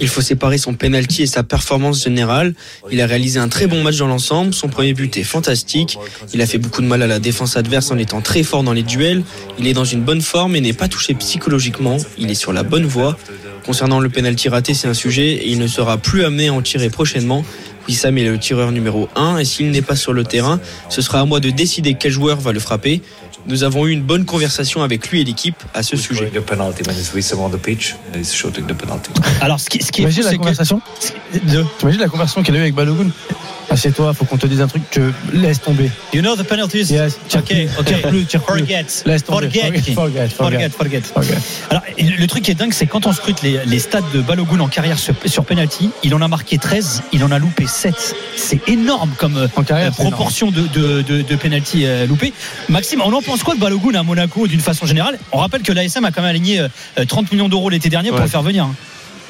[0.01, 2.55] Il faut séparer son penalty et sa performance générale.
[2.91, 4.55] Il a réalisé un très bon match dans l'ensemble.
[4.55, 5.99] Son premier but est fantastique.
[6.33, 8.73] Il a fait beaucoup de mal à la défense adverse en étant très fort dans
[8.73, 9.23] les duels.
[9.59, 11.99] Il est dans une bonne forme et n'est pas touché psychologiquement.
[12.17, 13.19] Il est sur la bonne voie.
[13.67, 16.63] Concernant le penalty raté, c'est un sujet et il ne sera plus amené à en
[16.63, 17.45] tirer prochainement.
[17.89, 21.21] Wissam est le tireur numéro 1 et s'il n'est pas sur le terrain, ce sera
[21.21, 23.03] à moi de décider quel joueur va le frapper.
[23.47, 26.31] Nous avons eu une bonne conversation avec lui et l'équipe à ce sujet.
[29.41, 30.81] Alors ce qui, ce qui est la que- conversation
[31.33, 33.11] de- T'imagines la conversation qu'il a eu avec Balogun
[33.71, 35.91] Assieds-toi, faut qu'on te dise un truc que laisse tomber.
[36.13, 36.91] You know the penalties.
[36.93, 37.85] Yes, tire Ok, plus, ok.
[37.87, 38.59] tire plus, tire plus.
[38.59, 38.87] Forget.
[39.07, 39.49] Laisse tomber.
[39.49, 39.61] Forget.
[39.95, 41.01] Forget, forget, Forget, forget.
[41.03, 41.35] forget.
[41.71, 44.59] Alors, le truc qui est dingue, c'est quand on scrute les, les stats de Balogun
[44.61, 48.17] en carrière sur, sur penalty, il en a marqué 13, il en a loupé 7.
[48.37, 50.15] C'est énorme comme euh, carrière, euh, c'est énorme.
[50.17, 52.33] proportion de, de, de, de penalty euh, loupé.
[52.69, 55.19] Maxime, on en pense quoi de Balogun à Monaco d'une façon générale?
[55.33, 58.19] On rappelle que l'ASM a quand même aligné euh, 30 millions d'euros l'été dernier pour
[58.19, 58.25] Ouais.
[58.25, 58.67] le faire venir.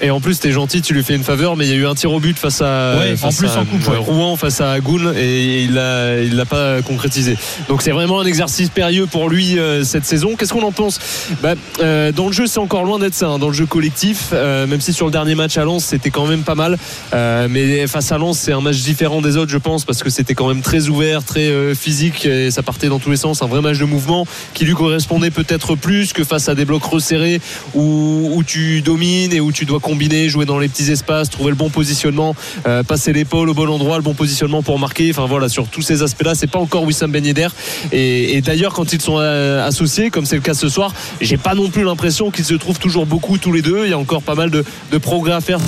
[0.02, 1.86] Et en plus, t'es gentil, tu lui fais une faveur, mais il y a eu
[1.86, 3.96] un tir au but face à, Ouais, face en plus à, en coupe, ouais.
[3.98, 7.36] Rouen face à Goul et il l'a, il l'a pas concrétisé.
[7.68, 10.36] Donc c'est vraiment un exercice périlleux pour lui euh, cette saison.
[10.36, 10.98] Qu'est-ce qu'on en pense?
[11.42, 13.28] Bah, euh, Dans le jeu, c'est encore loin d'être ça.
[13.28, 16.10] hein, dans le jeu collectif, euh, même si sur le dernier match à Lens, c'était
[16.10, 16.78] quand même pas mal.
[17.12, 20.08] Euh, mais face à Lens, c'est un match différent des autres, je pense, parce que
[20.10, 23.42] c'était quand même très ouvert, très euh, physique et ça partait dans tous les sens.
[23.42, 26.84] Un vrai match de mouvement qui lui correspondait peut-être plus que face à des blocs
[26.84, 27.40] resserrés
[27.74, 31.50] où, où tu domines et où tu dois combiner, jouer dans les petits espaces, trouver
[31.50, 32.36] le bon positionnement,
[32.68, 35.10] euh, passer l'épaule au bon endroit, le bon positionnement pour marquer.
[35.10, 37.48] Enfin voilà, sur tous ces aspects-là, c'est pas encore Wissam Ben Yedder.
[37.90, 41.38] Et, et d'ailleurs, quand ils sont euh, associés, comme c'est le cas ce soir, j'ai
[41.38, 43.84] pas non plus l'impression qu'ils se trouvent toujours beaucoup tous les deux.
[43.84, 45.58] Il y a encore pas mal de, de progrès à faire.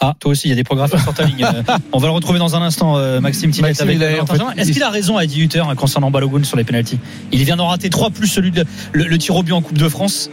[0.00, 1.46] Ah, toi aussi, il y a des programmes sur ta ligne.
[1.92, 4.40] On va le retrouver dans un instant, euh, Maxime Maxime, avec en fait.
[4.56, 6.98] Est-ce il- qu'il a raison à 18 h concernant Balogun sur les pénalties?
[7.32, 9.78] Il vient d'en rater 3 plus celui de le, le tir au but en Coupe
[9.78, 10.30] de France.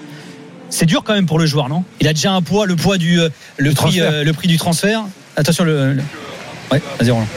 [0.72, 1.84] C'est dur quand même pour le joueur, non?
[2.00, 4.12] Il a déjà un poids, le poids du euh, le, prix, transfert.
[4.12, 5.04] euh, le prix du transfert.
[5.36, 5.94] Attention le.
[5.94, 6.04] le-
[6.72, 7.28] Ouais, vas-y Roland.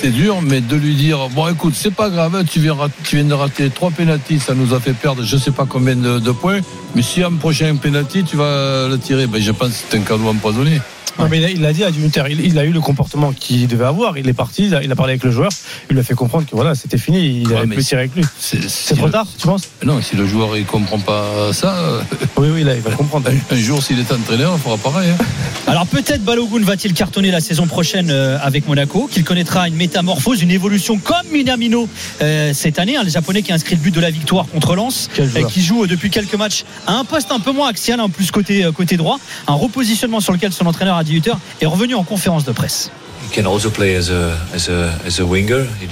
[0.00, 3.16] C'est dur, mais de lui dire bon, écoute, c'est pas grave, tu viens, rat- tu
[3.16, 6.18] viens de rater trois pénalties, ça nous a fait perdre je sais pas combien de,
[6.18, 6.60] de points,
[6.94, 10.02] mais si un prochain pénalty, tu vas le tirer, ben, je pense que c'est un
[10.02, 10.80] cadeau empoisonné.
[11.18, 13.84] Non, mais il l'a dit à Dunter, il, il a eu le comportement qu'il devait
[13.84, 14.18] avoir.
[14.18, 15.50] Il est parti, il a, il a parlé avec le joueur,
[15.88, 18.14] il lui a fait comprendre que voilà, c'était fini, il Ouais, avait plus tiré avec
[18.16, 18.24] lui.
[18.38, 19.62] C'est trop tard, tu penses?
[19.84, 22.02] Non, si le joueur il comprend pas ça, euh,
[22.36, 23.28] Oui, oui, là, il va comprendre.
[23.50, 25.10] un jour s'il est entraîneur, il fera pareil.
[25.10, 25.24] hein.
[25.66, 30.42] Alors peut-être Balogun va-t-il cartonner la saison prochaine euh, avec Monaco, qu'il connaîtra une métamorphose,
[30.42, 31.88] une évolution comme Minamino
[32.22, 34.74] euh, cette année, hein, le japonais qui a inscrit le but de la victoire contre
[34.74, 38.08] Lens, euh, qui joue depuis quelques matchs à un poste un peu moins axial, en
[38.08, 42.04] plus côté, côté droit, un repositionnement sur lequel son entraîneur a Hutter est revenu en
[42.04, 42.90] conférence de presse.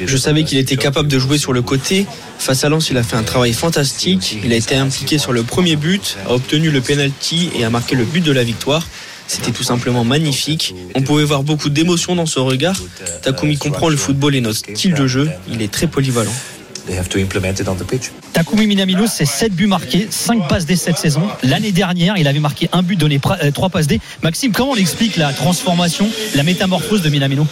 [0.07, 2.07] Je savais qu'il était capable de jouer sur le côté.
[2.39, 4.39] Face à Lens, il a fait un travail fantastique.
[4.45, 7.97] Il a été impliqué sur le premier but, a obtenu le penalty et a marqué
[7.97, 8.87] le but de la victoire.
[9.27, 10.75] C'était tout simplement magnifique.
[10.95, 12.79] On pouvait voir beaucoup d'émotion dans ce regard.
[13.23, 15.31] Takumi comprend le football et notre style de jeu.
[15.51, 16.35] Il est très polyvalent.
[18.33, 21.23] Takumi Minamino, c'est 7 buts marqués, 5 passes D cette saison.
[21.43, 24.01] L'année dernière, il avait marqué un but, donné 3 passes D.
[24.23, 27.47] Maxime, comment on explique la transformation, la métamorphose de Minamino?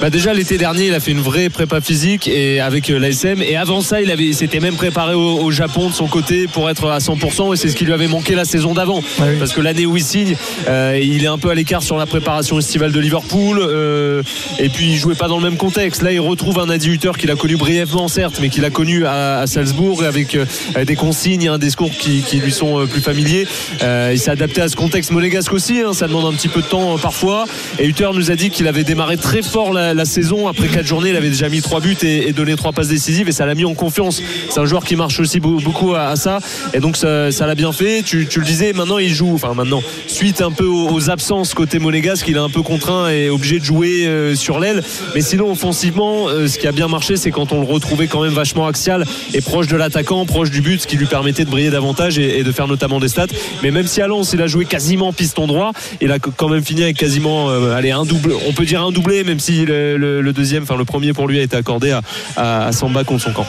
[0.00, 3.42] Bah déjà l'été dernier, il a fait une vraie prépa physique et avec euh, l'ASM.
[3.42, 6.46] Et avant ça, il avait, il s'était même préparé au, au Japon de son côté
[6.46, 7.52] pour être à 100%.
[7.52, 9.02] Et c'est ce qui lui avait manqué la saison d'avant.
[9.40, 10.36] Parce que l'année où il signe,
[10.68, 13.58] euh, il est un peu à l'écart sur la préparation estivale de Liverpool.
[13.60, 14.22] euh,
[14.60, 16.02] et puis il jouait pas dans le même contexte.
[16.02, 19.06] Là, il retrouve un Adi Hutter qu'il a connu brièvement, certes, mais qu'il a connu
[19.06, 20.44] à, Salzbourg avec euh,
[20.84, 23.46] des consignes, un discours qui, qui lui sont euh, plus familiers.
[23.82, 25.80] Euh, il s'est adapté à ce contexte monégasque aussi.
[25.80, 25.92] hein.
[25.92, 27.46] ça demande un petit peu de temps parfois.
[27.78, 30.48] Et Hutter nous a dit qu'il avait démarré très fort la, saison.
[30.48, 33.32] Après quatre journées, il avait déjà mis trois buts et, donné trois passes décisives et
[33.32, 34.22] ça l'a mis en confiance.
[34.50, 36.38] C'est un joueur qui marche aussi beau- beaucoup à, ça.
[36.72, 38.02] Et donc ça l'a bien fait.
[38.02, 39.34] Tu, le disais, maintenant il joue.
[39.34, 43.30] Enfin maintenant, suite un peu aux, absences côté monégasque, il est un peu contraint et
[43.30, 44.82] obligé de jouer sur l'aile.
[45.14, 48.34] Mais sinon, offensivement, ce qui a bien marché, c'est quand on le retrouvait quand même
[48.38, 51.70] vachement axial et proche de l'attaquant, proche du but, ce qui lui permettait de briller
[51.70, 53.26] davantage et, et de faire notamment des stats.
[53.62, 56.64] Mais même si à Lens, il a joué quasiment piston droit, il a quand même
[56.64, 58.32] fini avec quasiment, euh, allez, un double.
[58.48, 61.26] On peut dire un doublé, même si le, le- le deuxième, enfin le premier pour
[61.28, 62.00] lui a été accordé à,
[62.36, 63.46] à, à Samba contre son camp.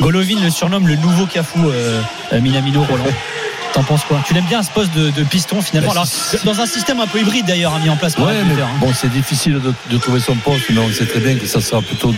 [0.00, 2.00] Golovin le surnomme le nouveau Cafou, euh,
[2.32, 3.04] euh, Minamino Roland.
[3.74, 4.20] T'en penses quoi?
[4.26, 5.92] Tu l'aimes bien ce poste de, de piston finalement?
[5.94, 8.34] Bah, Alors, Dans un système un peu hybride d'ailleurs, hein, mis en place par Ouais,
[8.34, 8.66] la mais hein.
[8.80, 11.60] bon, c'est difficile de, de trouver son poste, mais on sait très bien que ça
[11.60, 12.12] sera plutôt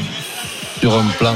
[0.80, 1.34] sur un plan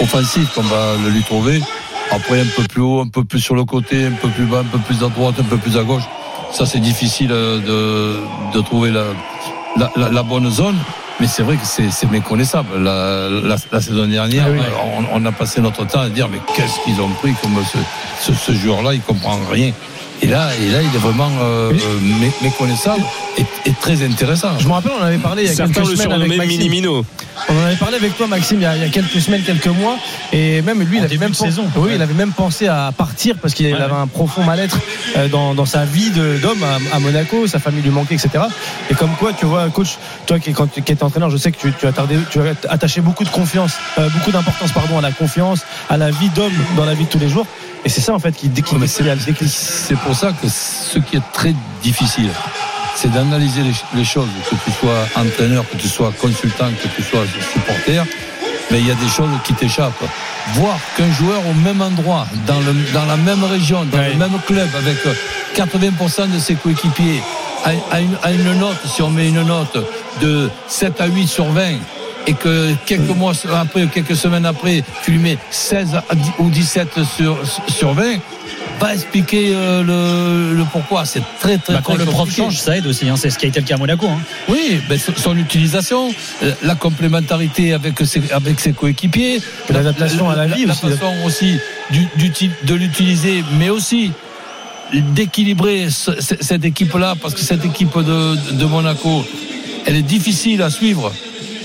[0.00, 1.62] offensif qu'on va le lui trouver.
[2.10, 4.60] Après, un peu plus haut, un peu plus sur le côté, un peu plus bas,
[4.60, 6.04] un peu plus à droite, un peu plus à gauche.
[6.52, 8.16] Ça, c'est difficile de,
[8.54, 9.04] de trouver la,
[9.76, 10.76] la, la- la bonne zone.
[11.20, 12.68] Mais c'est vrai que c'est c'est méconnaissable.
[12.78, 14.60] La, la, la saison dernière, Ah oui.
[15.12, 17.78] on, on a passé notre temps à dire mais qu'est-ce qu'ils ont pris comme ce,
[18.24, 19.72] ce, ce joueur-là, il comprend rien.
[20.20, 23.02] Et là, et là, il est vraiment euh, mé- méconnaissable
[23.38, 24.58] et, et très intéressant.
[24.58, 26.22] Je me rappelle, on en avait parlé il y a Certains quelques le semaines avec
[26.26, 26.58] surnommaient Maxime.
[26.58, 27.04] Mini-Mino.
[27.48, 29.42] On en avait parlé avec toi, Maxime, il y a, il y a quelques semaines,
[29.42, 29.96] quelques mois,
[30.32, 31.66] et même lui, il avait même de pen- saison.
[31.76, 33.98] Oui, il avait même pensé à partir parce qu'il Ouais, avait ouais.
[34.00, 34.78] un profond mal-être
[35.16, 38.44] euh, dans, dans sa vie d'homme à, à Monaco, sa famille lui manquait, etc.
[38.90, 41.58] Et comme quoi, tu vois, coach, toi qui, quand, qui es entraîneur, je sais que
[41.60, 45.02] tu, tu as tardé, tu as attaché beaucoup de confiance, euh, beaucoup d'importance, pardon, à
[45.02, 47.46] la confiance, à la vie d'homme dans la vie de tous les jours.
[47.84, 51.54] Et c'est ça en fait qui mais c'est pour ça que ce qui est très
[51.82, 52.30] difficile,
[52.94, 57.02] c'est d'analyser les, les choses, que tu sois entraîneur, que tu sois consultant, que tu
[57.02, 58.02] sois supporter.
[58.70, 60.04] Mais il y a des choses qui t'échappent.
[60.54, 64.38] Voir qu'un joueur au même endroit, dans, le, dans la même région, dans le même
[64.46, 64.96] club, avec
[65.56, 67.22] 80% de ses coéquipiers,
[67.64, 69.76] a, a une, a une note, si on met une note
[70.20, 71.76] de 7 à 8 sur 20,
[72.28, 76.50] et que quelques mois après, quelques semaines après, tu lui mets 16 à 10 ou
[76.50, 77.36] 17 sur,
[77.68, 78.18] sur 20,
[78.80, 81.04] va expliquer euh, le, le pourquoi.
[81.04, 83.08] C'est très, très, Bah, quand très le prof change, ça aide aussi.
[83.08, 83.14] hein.
[83.16, 84.06] C'est ce qui a été le cas à Monaco.
[84.06, 84.20] hein.
[84.48, 84.78] Oui,
[85.16, 86.10] son- utilisation,
[86.42, 90.82] euh, la complémentarité avec ses, avec ses coéquipiers, L'adaptation à la vie la aussi.
[90.82, 91.56] façon aussi
[91.90, 92.06] du-
[92.64, 94.12] de l'utiliser, mais aussi
[94.92, 99.24] d'équilibrer ce- ce- cette équipe-là, parce que cette équipe de, de Monaco,
[99.86, 101.12] elle est difficile à suivre.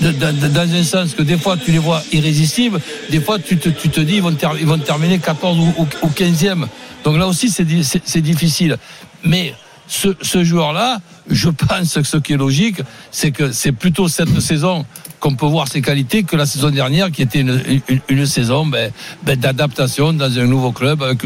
[0.00, 2.80] Dans un sens que des fois tu les vois irrésistibles,
[3.10, 5.88] des fois tu te, tu te dis ils vont, ils vont terminer 14 ou, ou-
[6.02, 6.66] ou 15e.
[7.04, 8.76] Donc là aussi c'est di- c'est c'est difficile.
[9.24, 9.54] Mais
[9.86, 12.80] ce, ce joueur-là, je pense que ce qui est logique,
[13.10, 14.84] c'est que c'est plutôt cette saison
[15.20, 18.66] qu'on peut voir ses qualités que la saison dernière qui était une, une- une saison
[18.66, 18.90] ben,
[19.22, 21.22] ben, d'adaptation dans un nouveau club avec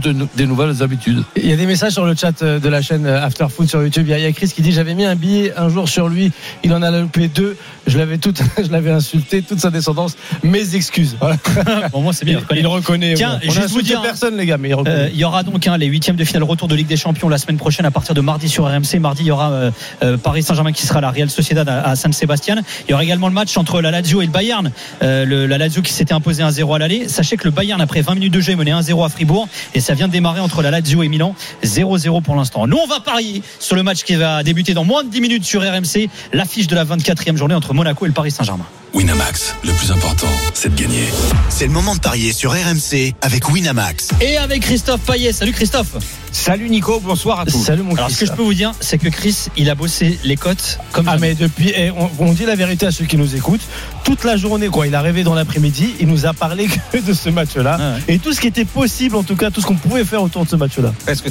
[0.00, 1.22] toutes des nouvelles habitudes.
[1.36, 3.68] Il y a des messages sur le chat euh, de la chaîne euh, After Food
[3.68, 4.06] sur YouTube.
[4.08, 6.32] Il y a- Chris qui dit j'avais mis un billet un jour sur lui,
[6.62, 7.56] il en a loupé deux.
[7.86, 8.32] Je l'avais tout,
[8.62, 10.16] je l'avais insulté, toute sa descendance.
[10.42, 11.16] Mes excuses.
[11.20, 11.36] Voilà.
[11.92, 12.40] Bon, moi, c'est bien.
[12.50, 13.14] Il, il reconnaît.
[13.14, 15.10] Tiens, on juste a vous dire- personne les gars, mais il Euh, reconnaît.
[15.12, 17.38] il y aura donc hein, les huitièmes de finale retour de Ligue des Champions la
[17.38, 18.98] semaine prochaine à partir de mardi sur RMC.
[19.00, 19.70] Mardi, il y aura euh,
[20.02, 22.56] euh, Paris Saint-Germain qui sera à la Real Sociedad à, à San Sébastien.
[22.88, 24.70] Il y aura également le match entre la Lazio et le Bayern.
[25.02, 27.08] Euh, le, la Lazio qui s'était imposé 1-0 à l'aller.
[27.08, 29.80] Sachez que le Bayern, après 20 minutes de jeu, est mené 1-0 à Fribourg et
[29.84, 31.34] ça vient de démarrer entre la Lazio et Milan.
[31.62, 32.66] 0-0 pour l'instant.
[32.66, 35.44] Nous, on va parier sur le match qui va débuter dans moins de 10 minutes
[35.44, 36.08] sur RMC.
[36.32, 38.66] L'affiche de la 24e journée entre Monaco et le Paris Saint-Germain.
[38.94, 41.02] Winamax, le plus important, c'est de gagner.
[41.48, 44.10] C'est le moment de parier sur RMC avec Winamax.
[44.20, 45.32] Et avec Christophe Payet.
[45.32, 45.96] Salut Christophe.
[46.30, 47.60] Salut Nico, bonsoir à tous.
[47.64, 48.14] Salut mon Alors, Chris.
[48.14, 51.08] ce que je peux vous dire, c'est que Chris, il a bossé les cotes comme
[51.08, 51.28] Ah jamais.
[51.30, 53.60] mais depuis, eh, on, on dit la vérité à ceux qui nous écoutent.
[54.04, 54.86] Toute la journée, quoi.
[54.86, 55.94] Il a rêvé dans l'après-midi.
[55.98, 59.16] Il nous a parlé que de ce match-là Ah et tout ce qui était possible,
[59.16, 60.92] en tout cas, tout ce qu'on pouvait faire autour de ce match-là.
[61.06, 61.30] Est-ce que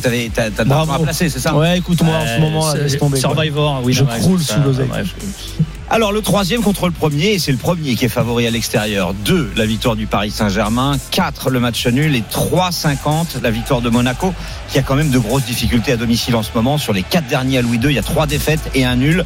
[0.65, 0.87] Bravo.
[0.87, 1.55] l'argent à placer, c'est ça?
[1.55, 3.19] Ouais, écoute-moi en ce Euh, moment, laisse tomber.
[3.21, 3.33] quoi.
[3.33, 3.93] Survivor, oui.
[3.93, 4.89] Je croule sous l'oseille.
[5.93, 9.13] Alors le troisième contre le premier, et c'est le premier qui est favori à l'extérieur.
[9.13, 13.91] 2 la victoire du Paris Saint-Germain, 4 le match nul et 3,50 la victoire de
[13.91, 14.33] Monaco,
[14.69, 16.79] qui a quand même de grosses difficultés à domicile en ce moment.
[16.79, 19.23] Sur les 4 derniers à Louis II, il y a 3 défaites et un nul.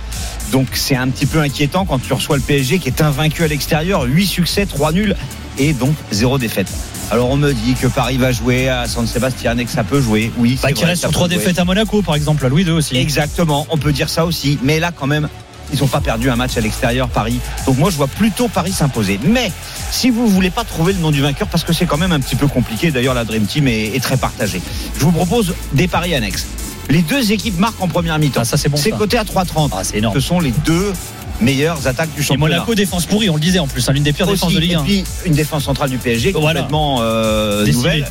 [0.51, 3.47] Donc c'est un petit peu inquiétant quand tu reçois le PSG qui est invaincu à
[3.47, 5.15] l'extérieur, 8 succès, 3 nuls
[5.57, 6.67] et donc 0 défaite.
[7.11, 10.01] Alors on me dit que Paris va jouer à San Sébastien et que ça peut
[10.01, 10.33] jouer.
[10.37, 12.97] Oui, Bah, qui reste sur trois défaites à Monaco, par exemple, à Louis II aussi.
[12.97, 14.59] Exactement, on peut dire ça aussi.
[14.61, 15.29] Mais là, quand même,
[15.73, 17.39] Ils n'ont pas perdu un match à l'extérieur, Paris.
[17.65, 19.19] Donc moi, je vois plutôt Paris s'imposer.
[19.23, 19.51] Mais
[19.91, 22.19] si vous voulez pas trouver le nom du vainqueur, parce que c'est quand même un
[22.19, 24.61] petit peu compliqué, d'ailleurs la Dream Team est, est très partagée,
[24.97, 26.45] je vous propose des paris annexes.
[26.89, 28.39] Les deux équipes marquent en première mi-temps.
[28.41, 29.71] Ah, ça, c'est bon, C'est coté à 3,30.
[29.73, 30.15] Ah, c'est énorme.
[30.15, 30.93] Ce sont les deux
[31.41, 32.55] meilleures attaques du Et championnat.
[32.55, 34.71] Monaco, défense pourrie, on le disait en plus, hein, l'une des pires défenses de Ligue
[34.71, 34.83] et 1.
[34.83, 36.61] puis une défense centrale du PSG Voilà.
[36.61, 38.07] complètement euh, nouvelle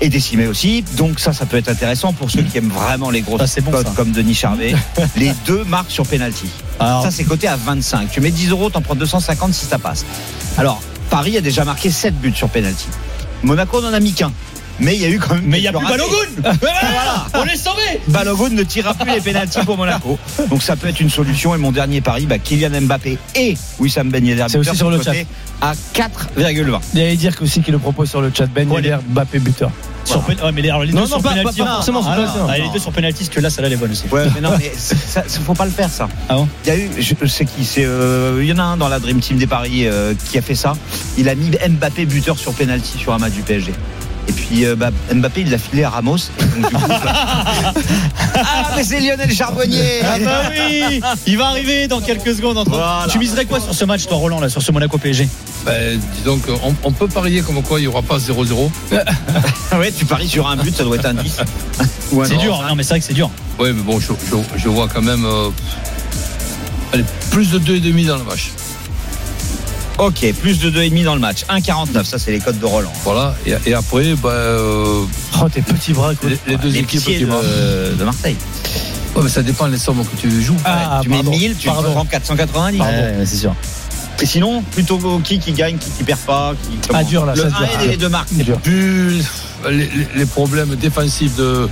[0.00, 0.82] et décimée aussi.
[0.96, 3.92] Donc ça, ça peut être intéressant pour ceux qui aiment vraiment les grosses bon, ça.
[3.96, 4.74] comme Denis Charvet.
[5.16, 6.48] les deux marques sur penalty.
[6.78, 8.10] Ça, c'est coté à 25.
[8.10, 10.04] Tu mets 10 euros, t'en prends 250 si ça passe.
[10.58, 10.80] Alors,
[11.10, 12.88] Paris a déjà marqué 7 buts sur penalty.
[13.42, 14.32] Monaco n'en a mis qu'un.
[14.80, 15.44] Mais il y a eu quand même.
[15.46, 15.86] mais il n'y a plus.
[15.86, 20.18] Balogun Voilà, On est sauvé Balogun ne tirera plus les pénaltys pour Monaco.
[20.50, 21.54] Donc ça peut être une solution.
[21.54, 24.98] Et mon dernier pari, bah, Kylian Mbappé et Wissam Ben Yedder C'est aussi sur le
[24.98, 25.26] cotés
[25.60, 26.80] à 4,20.
[26.94, 28.46] Il allait dire aussi qu'il le propose sur le chat.
[28.46, 29.70] Ben Yedder, Mbappé, buteur.
[30.04, 31.58] Sur ouais, mais les, alors, les Non, deux non, sur pas- penalty.
[31.60, 32.44] pas- pas forcément sur Ah, penalty, non.
[32.44, 32.50] non.
[32.52, 34.04] Ah, les deux sur penalty, que là, celle-là, elle est bonne aussi.
[34.12, 34.96] Ouais, mais non, mais ça,
[35.26, 36.08] ça, faut pas le faire ça.
[36.28, 38.58] Ah bon Il y a eu, je je sais qui, c'est, euh, il y en
[38.58, 40.74] a un dans la Dream Team des paris euh, qui a fait ça.
[41.16, 43.72] Il a mis Mbappé buteur sur penalty sur un match du PSG.
[44.28, 46.16] Et puis euh, bah, Mbappé, il l'a filé à Ramos.
[46.16, 47.44] Et donc, du coup, bah-
[48.34, 50.00] ah, mais c'est Lionel Charbonnier.
[50.02, 52.56] Ah bah oui Il va arriver dans quelques secondes.
[52.58, 53.06] entre- Voilà.
[53.10, 55.28] Tu miserais quoi sur ce match, toi, Roland, là, sur ce Monaco PSG
[55.66, 58.70] Ben, dis donc, on, on peut parier comme quoi il n'y aura pas 0-0.
[59.78, 61.36] ouais, tu paries sur un but, ça doit être un 10.
[62.12, 63.30] Ou un C'est dur, non, mais c'est vrai que c'est dur.
[63.58, 65.50] Oui, mais bon, je, je- je vois quand même euh,
[66.92, 68.50] allez, plus de 2,5 dans le match.
[69.98, 71.44] Ok, plus de 2,5 dans le match.
[71.48, 72.92] 1,49, ça c'est les codes de Roland.
[73.04, 73.34] Voilà.
[73.46, 75.04] Et, et après, ben, euh,
[75.40, 76.28] Oh, tes petits bras, quoi.
[76.30, 78.36] les, les deux Les équipes de, de Marseille.
[79.14, 80.56] Ouais, mais ça dépend des sommes que tu joues.
[80.64, 81.30] Ah, tu pardon.
[81.30, 81.92] mets 1000, tu Pardon.
[81.92, 82.80] prends 490.
[82.80, 83.54] Ouais, c'est sûr.
[84.20, 87.34] Et sinon, plutôt qui qui gagne, qui, qui perd pas qui, comment Ah, dur, là,
[87.36, 87.68] Le ça, 1 dur.
[87.84, 88.32] et les deux marques.
[88.34, 88.58] Dur.
[89.70, 91.68] Les problèmes défensifs de,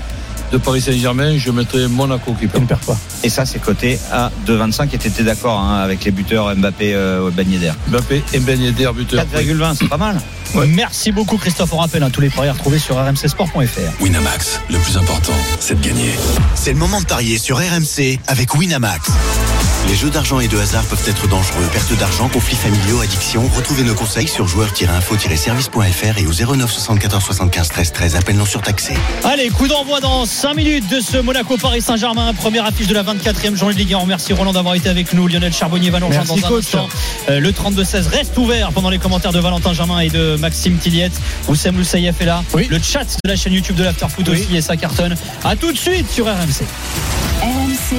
[0.52, 2.62] de Paris Saint-Germain, je mettrais Monaco qui Il perd.
[2.64, 2.96] ne perd pas.
[3.24, 4.88] Et ça, c'est coté à 2,25.
[4.94, 7.72] Et t'étais d'accord hein, avec les buteurs Mbappé, euh, Ben Yedder.
[7.88, 9.24] Mbappé et Ben Yedder, buteur.
[9.24, 10.20] 4,20, c'est pas mal.
[10.66, 11.72] Merci beaucoup, Christophe.
[11.72, 14.02] On rappelle hein, tous les paris à retrouver sur rmcsport.fr.
[14.02, 16.10] Winamax, le plus important, c'est de gagner.
[16.54, 19.10] C'est le moment de parier sur RMC avec Winamax.
[19.88, 21.64] Les jeux d'argent et de hasard peuvent être dangereux.
[21.72, 23.42] Perte d'argent, conflits familiaux, addiction.
[23.56, 28.16] Retrouvez nos conseils sur joueurs-info-service.fr et au 09 74 75 13 13.
[28.16, 28.94] Appel non surtaxé.
[29.24, 32.32] Allez, coup d'envoi dans 5 minutes de ce Monaco-Paris Saint-Germain.
[32.34, 33.98] Première affiche de la 24e journée de Ligue 1.
[33.98, 35.26] On remercie Roland d'avoir été avec nous.
[35.26, 36.64] Lionel Charbonnier va nous rejoindre Merci, dans un coach.
[36.64, 36.88] instant.
[37.28, 41.12] Euh, le 32-16 reste ouvert pendant les commentaires de Valentin Germain et de Maxime Tilliette.
[41.48, 42.42] Oussem Loussaïef est là.
[42.52, 42.66] Oui.
[42.68, 44.40] Le chat de la chaîne YouTube de l'Afterfoot Oui.
[44.42, 45.14] aussi et ça cartonne.
[45.44, 46.64] À tout de suite sur RMC.
[47.40, 47.96] RMC,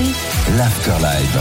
[0.57, 1.37] L'Afterlife.